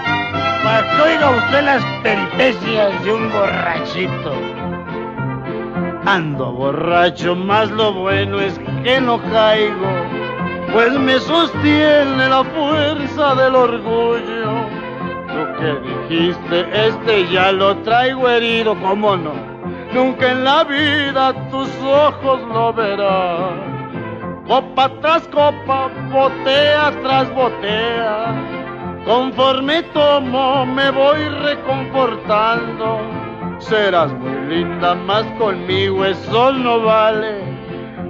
[0.63, 4.33] para que oiga usted las peripecias de un borrachito.
[6.05, 9.91] Ando borracho, más lo bueno es que no caigo,
[10.71, 14.51] pues me sostiene la fuerza del orgullo.
[15.27, 19.33] Tú que dijiste, este ya lo traigo herido, ¿cómo no?
[19.93, 23.78] Nunca en la vida tus ojos lo verán.
[24.49, 28.33] Copa tras copa, botea tras botea.
[29.05, 32.99] Conforme tomo, me voy reconfortando.
[33.59, 37.43] Serás muy linda, más conmigo eso no vale.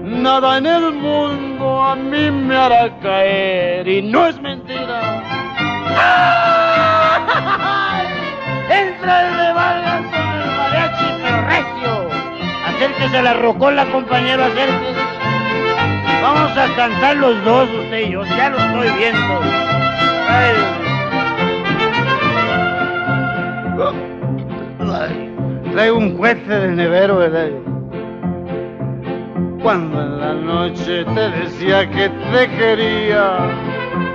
[0.01, 5.21] Nada en el mundo a mí me hará caer y no es mentira.
[7.59, 8.07] ¡Ay!
[8.69, 12.09] Entra el de Vargas con el mariachi, pero recio.
[12.65, 15.18] Acérquese a la rocola, compañero, acérquese.
[16.21, 19.39] Vamos a cantar los dos, usted y yo, ya lo estoy viendo.
[20.27, 20.79] Ay.
[25.71, 27.49] Traigo un cohete de nevero, ¿verdad?
[29.61, 33.37] Cuando en la noche te decía que te quería,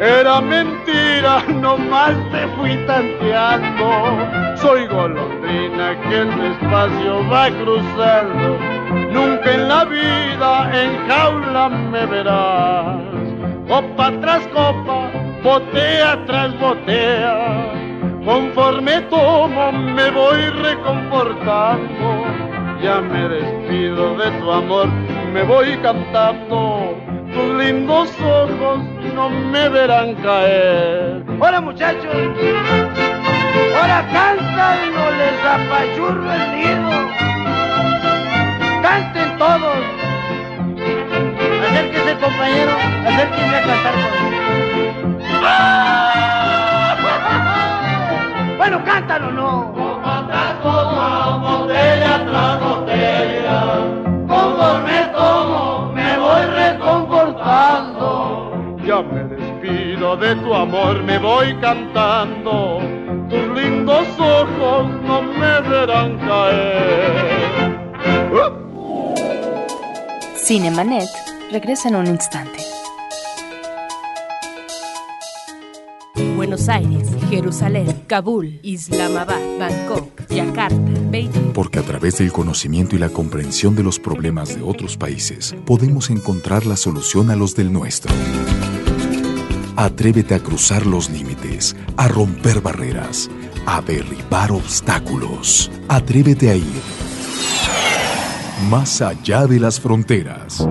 [0.01, 4.57] era mentira, nomás te fui tanteando.
[4.57, 8.59] Soy golondrina que el espacio va cruzando.
[9.11, 13.01] Nunca en la vida en jaula me verás.
[13.69, 15.11] Copa tras copa,
[15.43, 17.73] botea tras botea.
[18.25, 22.25] Conforme tomo me voy reconfortando.
[22.83, 24.89] Ya me despido de tu amor,
[25.33, 27.04] me voy cantando.
[27.35, 28.79] Tus lindos ojos
[29.14, 31.25] no me verán caer.
[31.40, 32.14] Hola muchachos,
[33.77, 36.90] ahora canta y no les apachurro el nido.
[38.83, 39.79] Canten todos.
[41.64, 42.73] Acérquese compañero,
[43.05, 44.44] acérquese a cantar conmigo.
[48.57, 49.75] Bueno, cántalo, ¿no?
[49.75, 52.25] Copa tras copa, botella
[58.87, 62.81] Ya me despido de tu amor, me voy cantando.
[63.31, 67.81] Tus lindos ojos no me verán caer.
[70.37, 71.09] Cinemanet
[71.51, 72.74] regresa en un instante.
[76.44, 80.76] Buenos Aires, Jerusalén, Kabul, Islamabad, Bangkok, Yakarta,
[81.11, 81.54] Beijing.
[81.54, 86.11] Porque a través del conocimiento y la comprensión de los problemas de otros países, podemos
[86.11, 88.12] encontrar la solución a los del nuestro.
[89.76, 93.30] Atrévete a cruzar los límites, a romper barreras,
[93.64, 95.70] a derribar obstáculos.
[95.88, 96.83] Atrévete a ir
[98.68, 100.68] más allá de las fronteras.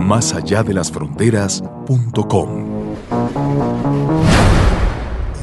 [0.00, 2.94] Más allá de las fronteras.com.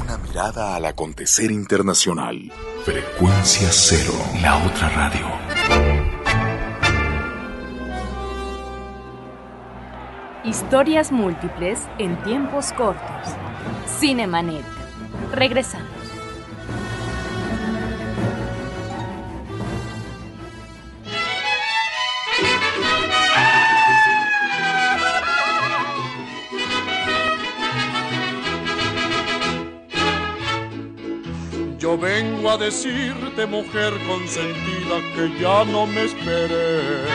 [0.01, 2.51] Una mirada al acontecer internacional.
[2.83, 5.27] Frecuencia cero, la otra radio.
[10.43, 13.01] Historias múltiples en tiempos cortos.
[13.99, 14.63] Cinemanet.
[15.33, 15.96] Regresamos.
[32.59, 37.07] Decirte, mujer consentida, que ya no me esperes.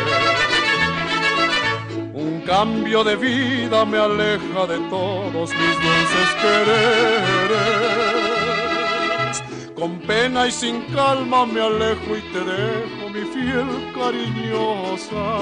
[2.14, 7.72] Un cambio de vida me aleja de todos mis dulces quereres.
[9.74, 15.40] Con pena y sin calma me alejo y te dejo mi fiel cariñosa.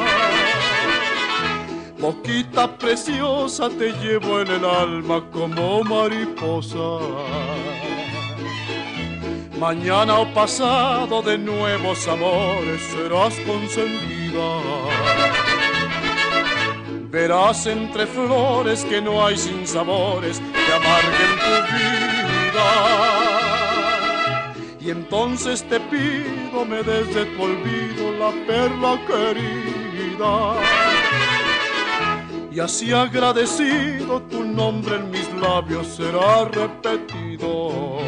[1.99, 7.50] Boquita preciosa te llevo en el alma como mariposa.
[9.61, 14.49] Mañana o pasado de nuevos amores serás consentida.
[17.11, 22.69] Verás entre flores que no hay sin sabores que amarguen tu vida.
[24.81, 30.55] Y entonces te pido me des de tu olvido la perla querida.
[32.51, 38.01] Y así agradecido tu nombre en mis labios será repetido.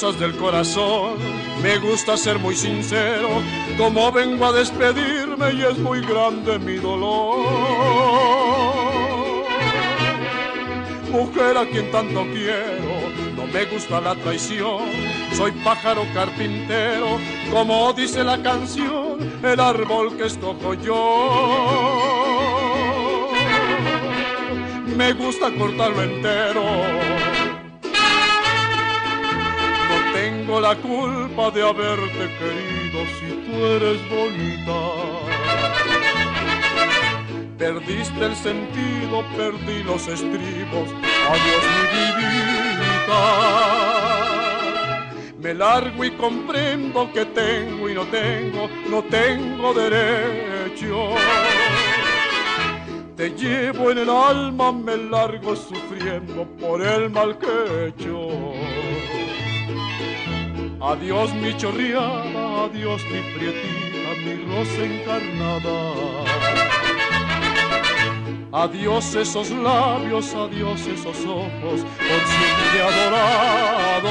[0.00, 1.18] Cosas del corazón
[1.62, 3.28] me gusta ser muy sincero,
[3.76, 7.44] como vengo a despedirme y es muy grande mi dolor.
[11.10, 14.84] Mujer a quien tanto quiero, no me gusta la traición,
[15.34, 17.18] soy pájaro carpintero,
[17.52, 21.68] como dice la canción, el árbol que escojo yo.
[24.96, 27.19] Me gusta cortarlo entero
[30.50, 34.80] tengo la culpa de haberte querido si tú eres bonita.
[37.56, 40.88] Perdiste el sentido, perdí los estribos.
[41.28, 43.20] Adiós mi vidita.
[45.38, 51.10] Me largo y comprendo que tengo y no tengo, no tengo derecho.
[53.16, 58.69] Te llevo en el alma, me largo sufriendo por el mal que he hecho.
[60.82, 65.76] Adiós mi chorriada, adiós mi prietita, mi rosa encarnada.
[68.50, 74.10] Adiós esos labios, adiós esos ojos, por siempre adorados.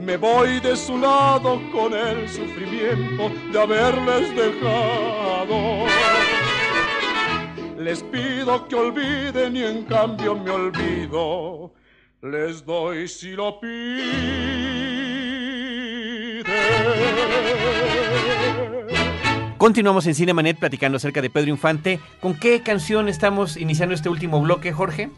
[0.00, 5.84] Me voy de su lado con el sufrimiento de haberles dejado.
[7.76, 11.70] Les pido que olviden y en cambio me olvido
[12.22, 14.02] les doy si lo pide.
[19.56, 22.00] Continuamos en Cinemanet platicando acerca de Pedro Infante.
[22.20, 25.10] ¿Con qué canción estamos iniciando este último bloque, Jorge?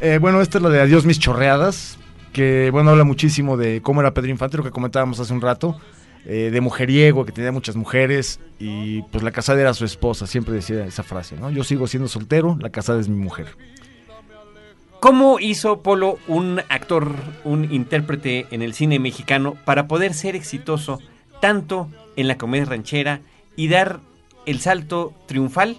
[0.00, 1.98] Eh, bueno, esta es la de Adiós mis chorreadas,
[2.32, 5.78] que bueno, habla muchísimo de cómo era Pedro Infante, lo que comentábamos hace un rato,
[6.26, 10.54] eh, de mujeriego, que tenía muchas mujeres, y pues la casada era su esposa, siempre
[10.54, 11.50] decía esa frase, ¿no?
[11.50, 13.46] Yo sigo siendo soltero, la casada es mi mujer.
[15.00, 20.98] ¿Cómo hizo Polo un actor, un intérprete en el cine mexicano para poder ser exitoso
[21.40, 23.20] tanto en la comedia ranchera
[23.56, 24.00] y dar
[24.44, 25.78] el salto triunfal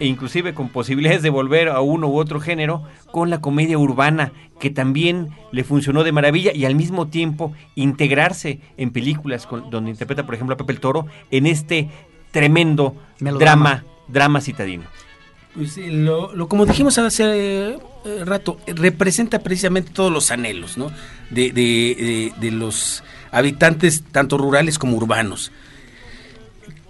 [0.00, 4.32] e inclusive con posibilidades de volver a uno u otro género con la comedia urbana
[4.60, 9.90] que también le funcionó de maravilla y al mismo tiempo integrarse en películas con- donde
[9.90, 11.88] interpreta por ejemplo a Pepe el Toro en este
[12.32, 13.70] tremendo Melodrama.
[13.82, 14.84] drama drama citadino.
[15.58, 20.92] Pues lo, lo- como dijimos hace eh, eh, rato, representa precisamente todos los anhelos, ¿no?
[21.30, 25.50] De, los habitantes, tanto rurales como urbanos.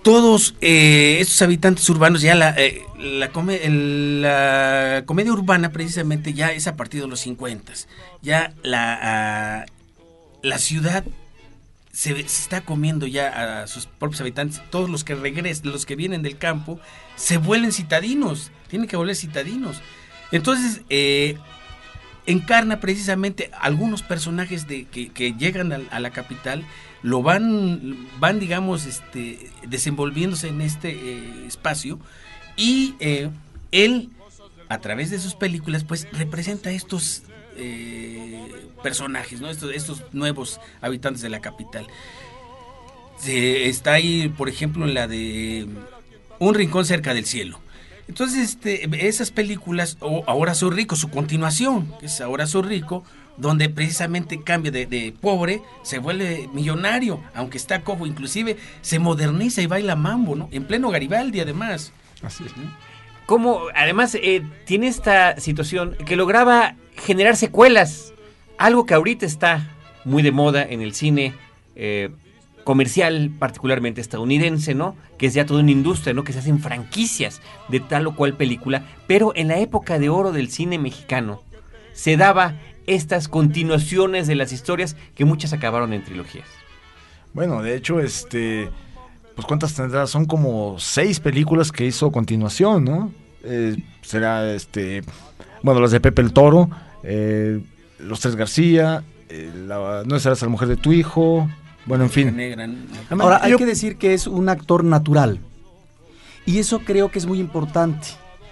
[0.03, 7.01] Todos eh, habitantes urbanos, ya la, eh, la comedia urbana precisamente ya es a partir
[7.01, 7.73] de los 50.
[8.21, 8.99] Ya la,
[9.63, 9.67] ah,
[10.43, 11.05] la ciudad
[11.91, 14.61] se, se está comiendo ya a sus propios habitantes.
[14.69, 16.79] Todos los que regresan, los que vienen del campo,
[17.17, 18.51] se vuelven citadinos.
[18.69, 19.83] Tienen que volver citadinos.
[20.31, 21.37] Entonces, eh,
[22.27, 26.65] encarna precisamente algunos personajes de, que, llegan a, la capital,
[27.03, 31.99] lo van, van digamos, este, desenvolviéndose en este eh, espacio
[32.57, 33.31] y eh,
[33.73, 34.11] él,
[34.69, 37.23] a través de sus películas, pues representa estos
[38.85, 39.51] personajes, ¿no?
[39.51, 41.89] Estos, estos nuevos habitantes de la capital.
[43.27, 45.67] está ahí, por ejemplo, en la de
[46.39, 47.59] Un rincón cerca del cielo
[48.09, 53.05] entonces, este, esas películas, o Ahora soy rico, su continuación, que es Ahora soy rico,
[53.37, 59.67] donde precisamente cambia de, pobre, se vuelve millonario, aunque está cojo, inclusive se moderniza y
[59.67, 60.49] baila mambo, ¿no?
[60.51, 61.93] En pleno Garibaldi, además.
[62.23, 62.65] Así es, ¿no?
[63.27, 68.15] Como, además, eh, tiene esta situación que lograba generar secuelas,
[68.57, 69.69] algo que ahorita está
[70.05, 71.35] muy de moda en el cine.
[71.77, 72.11] Eh,
[72.69, 74.95] comercial, particularmente estadounidense, ¿no?
[75.17, 76.23] Que es ya toda una industria, ¿no?
[76.23, 77.41] Que se hacen franquicias
[77.71, 78.83] de tal o cual película.
[79.07, 81.41] Pero en la época de oro del cine mexicano
[81.95, 82.57] se daba
[82.87, 86.47] estas continuaciones de las historias que muchas acabaron en trilogías.
[87.33, 88.69] Bueno, de hecho, este,
[89.35, 93.11] pues cuántas tendrá, son como seis películas que hizo continuación, ¿no?
[93.45, 95.05] Eh, será, este,
[95.63, 96.69] bueno, las de Pepe el Toro,
[97.03, 97.63] eh,
[97.99, 99.51] Los Tres García, eh,
[100.05, 101.49] No serás la mujer de tu hijo,
[101.89, 102.87] bueno, en fin.
[103.19, 105.41] Ahora, hay que decir que es un actor natural.
[106.47, 108.09] Y eso creo que es muy importante.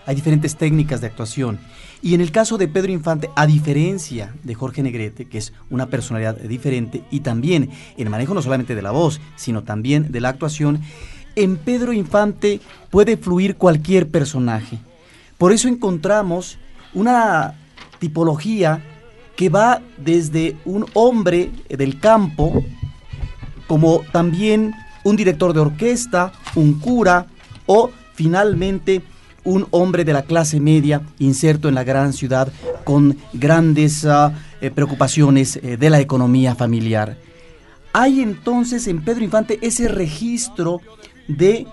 [0.06, 1.58] Hay diferentes técnicas de actuación.
[2.02, 5.86] Y en el caso de Pedro Infante, a diferencia de Jorge Negrete, que es una
[5.86, 10.20] personalidad diferente, y también en el manejo no solamente de la voz, sino también de
[10.20, 10.80] la actuación,
[11.34, 12.60] en Pedro Infante
[12.90, 14.78] puede fluir cualquier personaje.
[15.38, 16.58] Por eso encontramos
[16.94, 17.54] una
[17.98, 18.82] tipología
[19.36, 22.64] que va desde un hombre del campo
[23.66, 27.26] como también un director de orquesta, un cura
[27.66, 29.02] o finalmente
[29.44, 32.52] un hombre de la clase media inserto en la gran ciudad
[32.84, 37.16] con grandes ah, eh, preocupaciones eh, de la economía familiar.
[37.92, 40.80] Hay entonces en Pedro Infante ese registro
[41.28, 41.66] de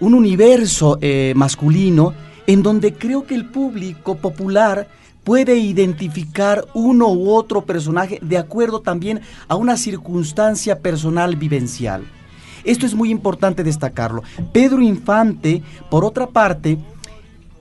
[0.00, 2.14] un universo eh, masculino
[2.46, 4.86] en donde creo que el público popular
[5.24, 12.04] puede identificar uno u otro personaje de acuerdo también a una circunstancia personal vivencial.
[12.64, 14.22] Esto es muy importante destacarlo.
[14.52, 16.78] Pedro Infante, por otra parte,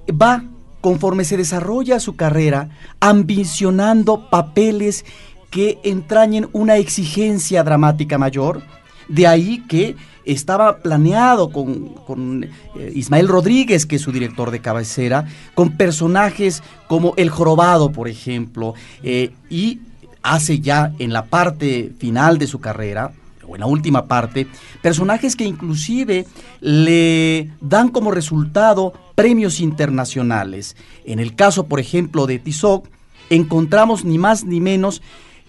[0.09, 0.43] va,
[0.81, 5.05] conforme se desarrolla su carrera, ambicionando papeles
[5.49, 8.61] que entrañen una exigencia dramática mayor.
[9.07, 9.95] De ahí que
[10.25, 17.13] estaba planeado con, eh, Ismael Rodríguez, que es su director de cabecera, con personajes como
[17.17, 19.79] El Jorobado, por ejemplo, eh, y
[20.21, 23.11] hace ya en la parte final de su carrera,
[23.47, 24.47] o en la última parte,
[24.81, 26.25] personajes que inclusive
[26.61, 30.77] le dan como resultado premios internacionales.
[31.05, 32.87] En el caso, por ejemplo, de Tizoc,
[33.29, 35.01] encontramos ni más ni menos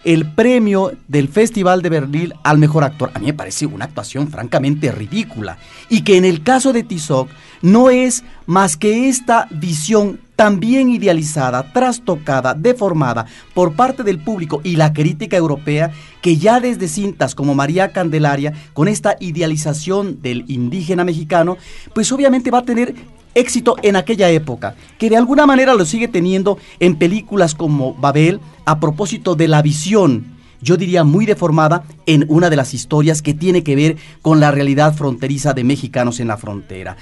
[0.05, 3.11] el premio del Festival de Berlín al mejor actor.
[3.15, 5.59] A mí me parece una actuación francamente ridícula.
[5.89, 7.29] Y que en el caso de Tizoc
[7.63, 14.77] no es más que esta visión también idealizada, trastocada, deformada por parte del público y
[14.77, 21.05] la crítica europea, que ya desde cintas como María Candelaria, con esta idealización del indígena
[21.05, 21.57] mexicano,
[21.95, 22.95] pues obviamente va a tener
[23.35, 28.41] éxito en aquella época, que de alguna manera lo sigue teniendo en películas como Babel,
[28.65, 33.35] a propósito de la visión, yo diría muy deformada, en una de las historias que
[33.35, 36.97] tiene que ver con la realidad fronteriza de mexicanos en la frontera.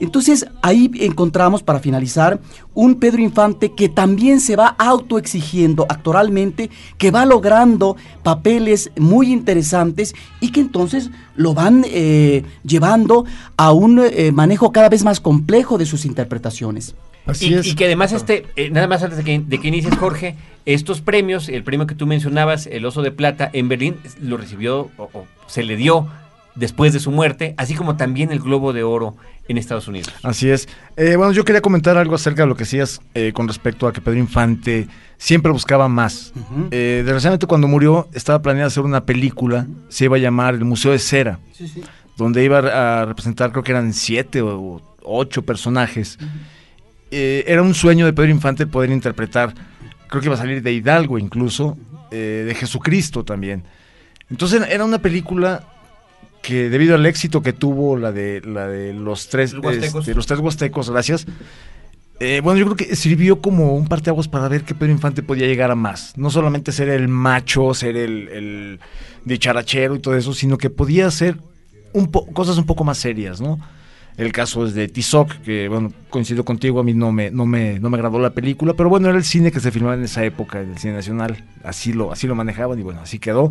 [0.00, 2.40] Entonces ahí encontramos, para finalizar,
[2.72, 10.14] un Pedro Infante que también se va autoexigiendo actoralmente, que va logrando papeles muy interesantes
[10.40, 13.26] y que entonces lo van eh, llevando
[13.58, 16.94] a un eh, manejo cada vez más complejo de sus interpretaciones.
[17.30, 17.66] Así y, es.
[17.66, 21.00] y, que además este, eh, nada más antes de que, de que inicies Jorge, estos
[21.00, 25.26] premios, el premio que tú mencionabas, el Oso de Plata, en Berlín lo recibió o
[25.46, 26.08] se le dio
[26.54, 29.16] después de su muerte, así como también el Globo de Oro
[29.48, 30.12] en Estados Unidos.
[30.22, 30.68] Así es.
[30.96, 33.92] Eh, bueno, yo quería comentar algo acerca de lo que decías eh, con respecto a
[33.92, 34.86] que Pedro Infante
[35.18, 36.32] siempre buscaba más.
[36.70, 40.92] Eh, desgraciadamente cuando murió estaba planeada hacer una película, se iba a llamar El Museo
[40.92, 41.40] de Cera,
[42.16, 46.18] donde iba a representar, creo que eran siete o ocho personajes.
[47.10, 49.54] Era un sueño de Pedro Infante poder interpretar,
[50.08, 51.76] creo que iba a salir de Hidalgo incluso,
[52.10, 53.64] de Jesucristo también.
[54.30, 55.64] Entonces era una película
[56.42, 60.40] que debido al éxito que tuvo la de la de los tres este, los tres
[60.40, 61.26] huastecos, gracias.
[62.18, 65.46] Eh, bueno, yo creo que sirvió como un parteaguas para ver que Pedro Infante podía
[65.46, 66.12] llegar a más.
[66.18, 68.80] No solamente ser el macho, ser el, el
[69.24, 71.38] dicharachero y todo eso, sino que podía hacer
[71.94, 73.58] un cosas un poco más serias, ¿no?
[74.16, 77.78] El caso es de Tizoc, que bueno, coincido contigo, a mí no me, no me,
[77.78, 80.24] no me agradó la película, pero bueno, era el cine que se filmaba en esa
[80.24, 83.50] época, el cine nacional, así lo, así lo manejaban y bueno, así quedó.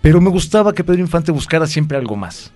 [0.00, 2.52] Pero me gustaba que Pedro Infante buscara siempre algo más.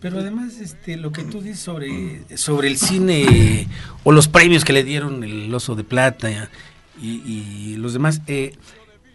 [0.00, 3.68] Pero además, este, lo que tú dices sobre, sobre el cine
[4.02, 6.48] o los premios que le dieron el Oso de Plata
[7.02, 8.52] y, los demás, eh,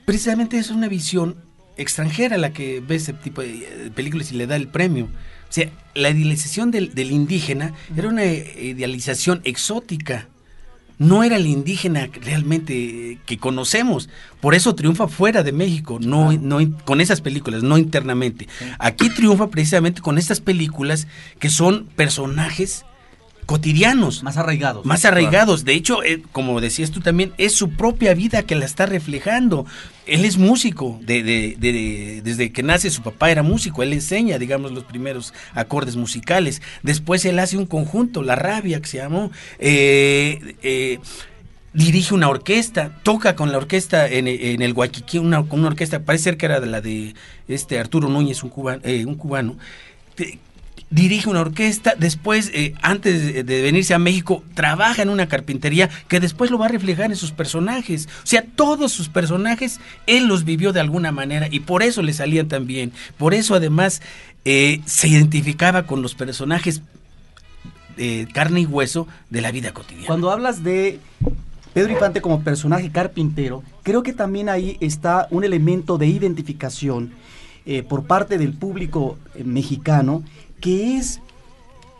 [0.05, 1.37] precisamente es una visión
[1.77, 5.07] extranjera la que ve ese tipo de películas y le da el premio.
[5.49, 10.27] O sea, la idealización del, del indígena era una idealización exótica
[10.97, 14.09] no era el indígena realmente que conocemos.
[14.41, 18.47] Por eso triunfa fuera de México, no, no con esas películas, no internamente.
[18.79, 21.07] Aquí triunfa precisamente con estas películas
[21.39, 22.85] que son personajes
[23.45, 24.23] cotidianos.
[24.23, 24.85] Más arraigados.
[24.85, 25.65] Más arraigados.
[25.65, 29.65] De hecho, eh, como decías tú también, es su propia vida que la está reflejando.
[30.05, 34.71] Él es músico, de, de, desde que nace su papá era músico, él enseña, digamos,
[34.71, 36.61] los primeros acordes musicales.
[36.83, 39.31] Después él hace un conjunto, La Rabia, que se llamó.
[39.57, 40.99] Eh, eh,
[41.73, 46.37] dirige una orquesta, toca con la orquesta en, el Guaquiquí, una, una orquesta, parece ser
[46.37, 47.15] que era de la de
[47.47, 49.57] este Arturo Núñez, un cubano, un cubano
[50.95, 56.21] dirige una orquesta, después, eh, antes de, venirse a México, trabaja en una carpintería que
[56.21, 58.07] después lo va a reflejar en sus personajes.
[58.23, 62.13] O sea, todos sus personajes, él los vivió de alguna manera y por eso le
[62.13, 62.93] salían tan bien.
[63.17, 64.01] Por eso además
[64.45, 66.81] eh, se identificaba con los personajes
[67.97, 70.07] de carne y hueso de la vida cotidiana.
[70.07, 70.99] Cuando hablas de
[71.73, 77.11] Pedro Infante como personaje carpintero, creo que también ahí está un elemento de identificación
[77.65, 80.23] eh, por parte del público mexicano
[80.65, 81.21] que es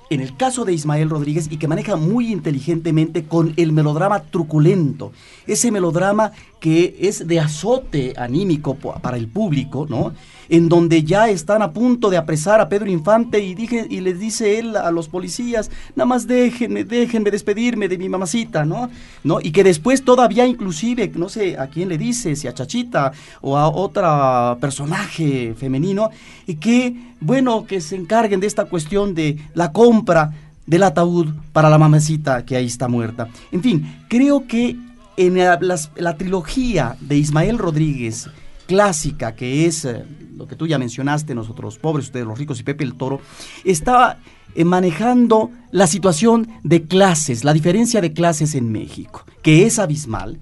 [0.10, 5.12] en el caso de Ismael Rodríguez y que maneja muy inteligentemente con el melodrama truculento,
[5.46, 10.14] ese melodrama que es de azote anímico para el público, ¿no?
[10.50, 14.20] En donde ya están a punto de apresar a Pedro Infante y, dije, y les
[14.20, 18.90] dice él a los policías, nada más déjenme, déjenme despedirme de mi mamacita, ¿no?
[19.24, 19.40] ¿no?
[19.42, 23.58] Y que después todavía inclusive, no sé a quién le dice, si a Chachita o
[23.58, 26.10] a otro personaje femenino,
[26.48, 30.32] y que, bueno, que se encarguen de esta cuestión de la compra
[30.66, 33.28] del ataúd para la mamacita que ahí está muerta.
[33.52, 34.76] En fin, creo que
[35.18, 38.30] en la, trilogía de Ismael Rodríguez,
[38.68, 40.04] clásica, que es eh,
[40.38, 43.22] lo que tú ya mencionaste, nosotros pobres, ustedes los ricos y Pepe el Toro,
[43.64, 44.18] estaba
[44.54, 50.40] eh, manejando la situación de clases, la diferencia de clases en México, que es abismal,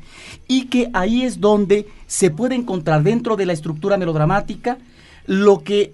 [0.48, 4.78] y que ahí es donde se puede encontrar dentro de la estructura melodramática
[5.26, 5.94] lo que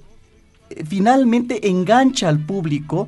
[0.69, 3.07] eh, finalmente engancha al público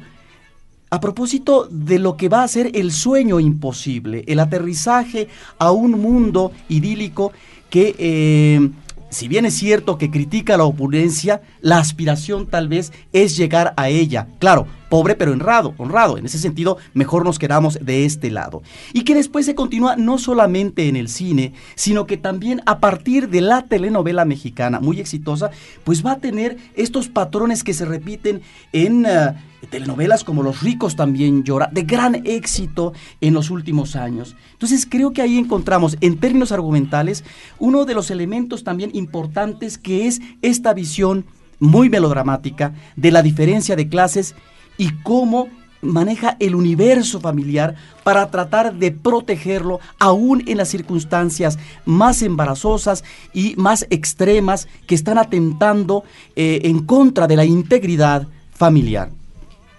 [0.90, 5.92] a propósito de lo que va a ser el sueño imposible, el aterrizaje a un
[5.92, 7.32] mundo idílico
[7.70, 8.70] que, eh,
[9.12, 13.90] si bien es cierto que critica la opulencia, la aspiración tal vez es llegar a
[13.90, 14.28] ella.
[14.40, 16.18] Claro, pobre pero honrado, honrado.
[16.18, 18.62] En ese sentido, mejor nos quedamos de este lado.
[18.92, 23.30] Y que después se continúa no solamente en el cine, sino que también a partir
[23.30, 25.50] de la telenovela mexicana, muy exitosa,
[25.86, 28.42] pues va a tener estos patrones que se repiten
[28.74, 29.06] en...
[29.08, 29.34] Eh,
[29.70, 34.36] telenovelas como Los ricos también llora, de gran éxito en los últimos años.
[34.54, 37.24] Entonces creo que ahí encontramos, en términos argumentales,
[37.60, 41.26] uno de los elementos también importantes que es esta visión
[41.60, 44.36] muy melodramática de la diferencia de clases
[44.82, 45.48] y cómo
[45.84, 53.54] maneja el universo familiar para tratar de protegerlo aún en las circunstancias más embarazosas y
[53.58, 56.04] más extremas que están atentando
[56.36, 59.12] eh, en contra de la integridad familiar.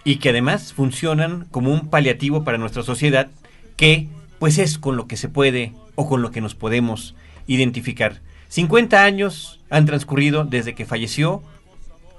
[0.05, 3.29] Y que además funcionan como un paliativo para nuestra sociedad
[3.77, 4.07] que
[4.39, 7.17] pues es con lo que se puede o con lo que nos podemos
[7.49, 8.21] identificar.
[8.51, 11.43] 50 años han transcurrido desde que falleció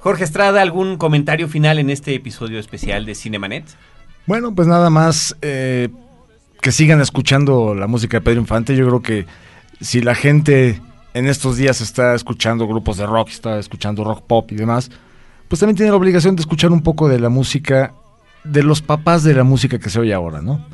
[0.03, 3.63] Jorge Estrada, ¿algún comentario final en este episodio especial de Cinemanet?
[4.27, 5.87] Bueno, pues nada más eh,
[6.59, 8.75] que sigan escuchando la música de Pedro Infante.
[8.75, 9.25] Yo creo que
[9.79, 10.81] si la gente
[11.13, 14.91] en estos días está escuchando grupos de rock, está escuchando rock pop y demás,
[15.47, 17.93] pues también tiene la obligación de escuchar un poco de la música
[18.43, 20.67] de los papás de la música que se oye ahora, ¿no?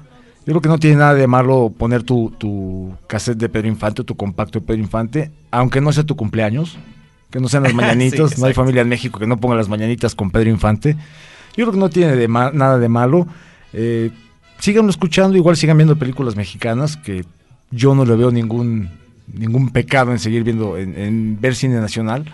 [0.48, 4.02] Yo creo que no tiene nada de malo poner tu, tu cassette de Pedro Infante
[4.02, 6.80] o tu compacto de Pedro Infante, aunque no sea tu cumpleaños,
[7.30, 10.16] que no sean las mañanitas, no hay familia en México que no ponga las mañanitas
[10.16, 10.96] con Pedro Infante.
[11.56, 13.28] Yo creo que no tiene de nada de malo.
[13.74, 14.12] Eh,
[14.60, 17.26] síganlo escuchando, igual sigan viendo películas mexicanas, que
[17.72, 18.90] yo no le veo ningún,
[19.28, 22.26] ningún pecado en seguir viendo, en, ver cine nacional.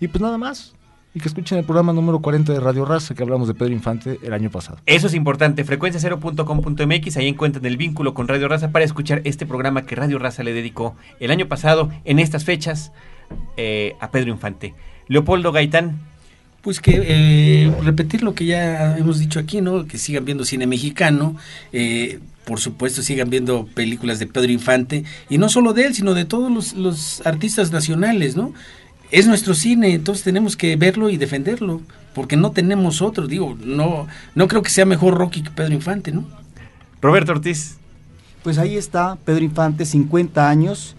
[0.00, 0.74] Y pues nada más,
[1.14, 4.18] y que escuchen el programa número 40 de Radio Raza que hablamos de Pedro Infante
[4.22, 4.78] el año pasado.
[4.86, 9.82] Eso es importante, frecuencia0.com.mx, ahí encuentran el vínculo con Radio Raza para escuchar este programa
[9.82, 12.92] que Radio Raza le dedicó el año pasado en estas fechas
[13.56, 14.74] eh, a Pedro Infante.
[15.08, 16.00] Leopoldo Gaitán.
[16.60, 19.86] Pues que eh, repetir lo que ya hemos dicho aquí, ¿no?
[19.86, 21.36] Que sigan viendo cine mexicano,
[21.72, 26.14] eh, por supuesto sigan viendo películas de Pedro Infante, y no solo de él, sino
[26.14, 28.52] de todos los, los artistas nacionales, ¿no?
[29.12, 31.80] Es nuestro cine, entonces tenemos que verlo y defenderlo,
[32.12, 36.10] porque no tenemos otro, digo, no, no creo que sea mejor Rocky que Pedro Infante,
[36.10, 36.26] ¿no?
[37.00, 37.76] Roberto Ortiz.
[38.42, 40.96] Pues ahí está Pedro Infante, 50 años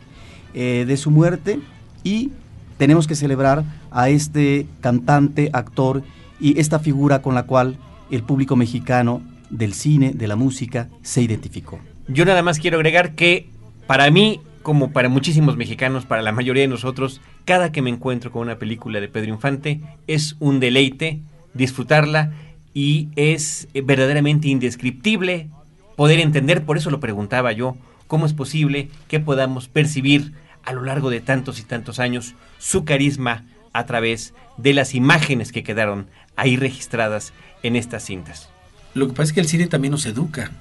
[0.53, 1.59] eh, de su muerte
[2.04, 2.32] y
[2.78, 6.04] tenemos que celebrar a este cantante, actor
[6.39, 7.78] y esta figura con la cual
[8.10, 11.80] el público mexicano del cine, de la música, se identificó.
[12.08, 13.50] Yo nada más quiero agregar que
[13.86, 18.32] para mí, como para muchísimos mexicanos, para la mayoría de nosotros, cada que me encuentro
[18.32, 21.22] con una película de Pedro Infante es un deleite
[21.54, 22.32] disfrutarla
[22.74, 25.50] y es verdaderamente indescriptible
[25.95, 27.76] poder entender, por eso lo preguntaba yo,
[28.08, 30.34] cómo es posible que podamos percibir
[30.64, 35.51] a lo largo de tantos y tantos años su carisma a través de las imágenes
[35.51, 37.34] que quedaron ahí registradas
[37.64, 38.49] en estas cintas.
[38.93, 40.51] Lo que pasa es que el cine también nos educa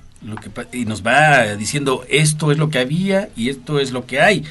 [0.72, 4.44] y nos va diciendo esto es lo que había y esto es lo que hay.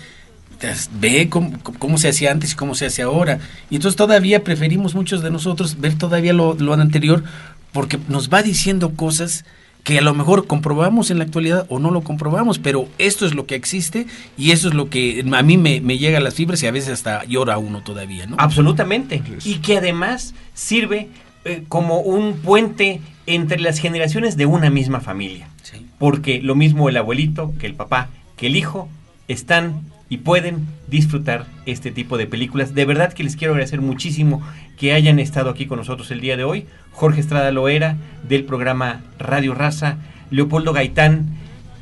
[1.00, 3.40] Ve cómo, cómo, se hacía antes y cómo se hace ahora.
[3.70, 7.24] Y entonces todavía preferimos muchos de nosotros ver todavía lo, lo anterior
[7.74, 9.46] porque nos va diciendo cosas
[9.88, 13.34] que a lo mejor comprobamos en la actualidad o no lo comprobamos, pero esto es
[13.34, 14.06] lo que existe
[14.38, 16.90] y eso es lo que a mí me, llega a las fibras y a veces
[16.90, 18.36] hasta llora uno todavía, ¿no?
[18.38, 19.24] Absolutamente.
[19.46, 21.08] Y que además sirve
[21.46, 25.48] eh, como un puente entre las generaciones de una misma familia.
[25.98, 28.90] Porque lo mismo el abuelito que el papá que el hijo
[29.30, 32.74] están y pueden disfrutar este tipo de películas.
[32.74, 34.42] De verdad que les quiero agradecer muchísimo
[34.78, 36.66] que hayan estado aquí con nosotros el día de hoy.
[36.92, 37.98] Jorge Estrada Loera
[38.28, 39.98] del programa Radio Raza,
[40.32, 41.28] Leopoldo Gaitán,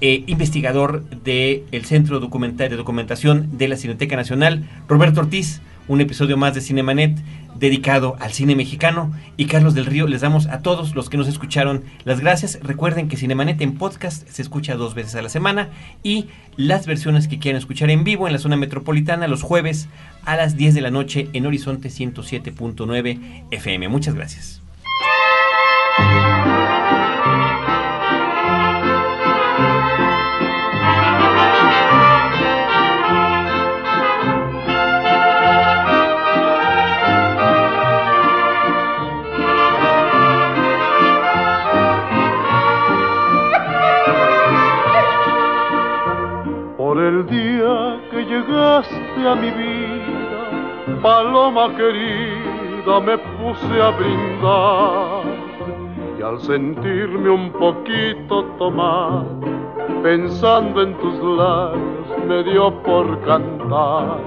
[0.01, 6.37] eh, investigador del Centro Documental de Documentación de la Cineteca Nacional, Roberto Ortiz, un episodio
[6.37, 7.17] más de Cinemanet
[7.55, 9.13] dedicado al cine mexicano.
[9.37, 12.59] Y Carlos del Río, les damos a todos los que nos escucharon las gracias.
[12.61, 15.69] Recuerden que Cinemanet en podcast se escucha dos veces a la semana
[16.03, 16.27] y
[16.57, 19.87] las versiones que quieran escuchar en vivo en la zona metropolitana los jueves
[20.25, 23.87] a las 10 de la noche en Horizonte 107.9 FM.
[23.87, 24.64] Muchas gracias.
[48.23, 55.23] Llegaste a mi vida, paloma querida, me puse a brindar.
[56.17, 59.25] Y al sentirme un poquito tomar,
[60.03, 64.19] pensando en tus labios, me dio por cantar.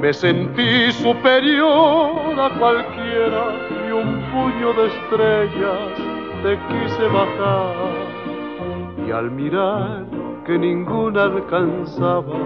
[0.00, 3.44] Me sentí superior a cualquiera
[3.88, 7.74] y un puño de estrellas te quise bajar.
[9.06, 10.15] Y al mirar
[10.46, 12.38] que ninguna alcanzaba,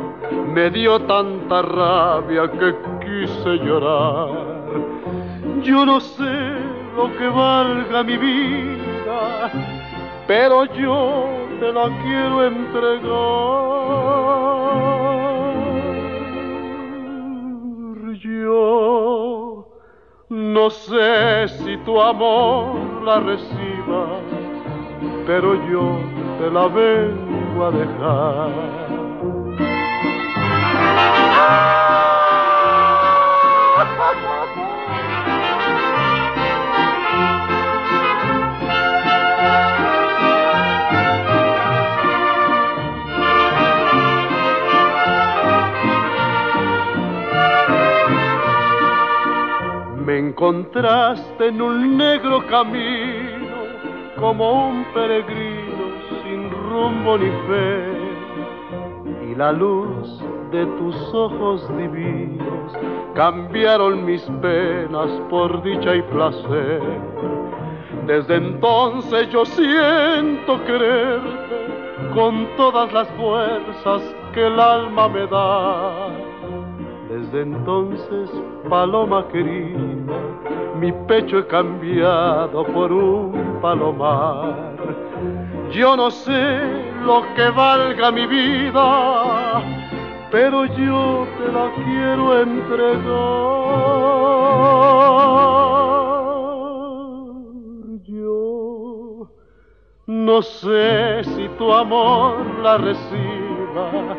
[0.55, 2.75] me dio tanta rabia que
[3.05, 4.31] quise llorar.
[5.63, 6.35] Yo no sé
[6.97, 9.51] lo que valga mi vida,
[10.27, 11.27] pero yo
[11.61, 13.11] te la quiero entregar.
[18.19, 19.67] Yo
[20.31, 24.07] no sé si tu amor la reciba,
[25.27, 25.99] pero yo
[26.39, 26.67] te la
[50.05, 53.47] Me encontraste en un negro camino
[54.19, 55.50] como un peregrino
[56.71, 57.91] rumbo ni fe
[59.29, 62.73] y la luz de tus ojos divinos
[63.15, 66.81] cambiaron mis penas por dicha y placer.
[68.07, 71.61] Desde entonces yo siento quererte
[72.15, 74.03] con todas las fuerzas
[74.33, 76.09] que el alma me da.
[77.09, 78.31] Desde entonces,
[78.69, 80.15] paloma querida,
[80.79, 84.71] mi pecho he cambiado por un palomar
[85.73, 86.61] yo no sé
[87.05, 89.63] lo que valga mi vida,
[90.31, 93.01] pero yo te la quiero entregar.
[98.05, 99.29] Yo
[100.07, 104.17] no sé si tu amor la reciba,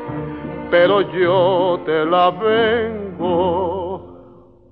[0.70, 4.08] pero yo te la vengo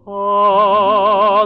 [0.08, 1.46] a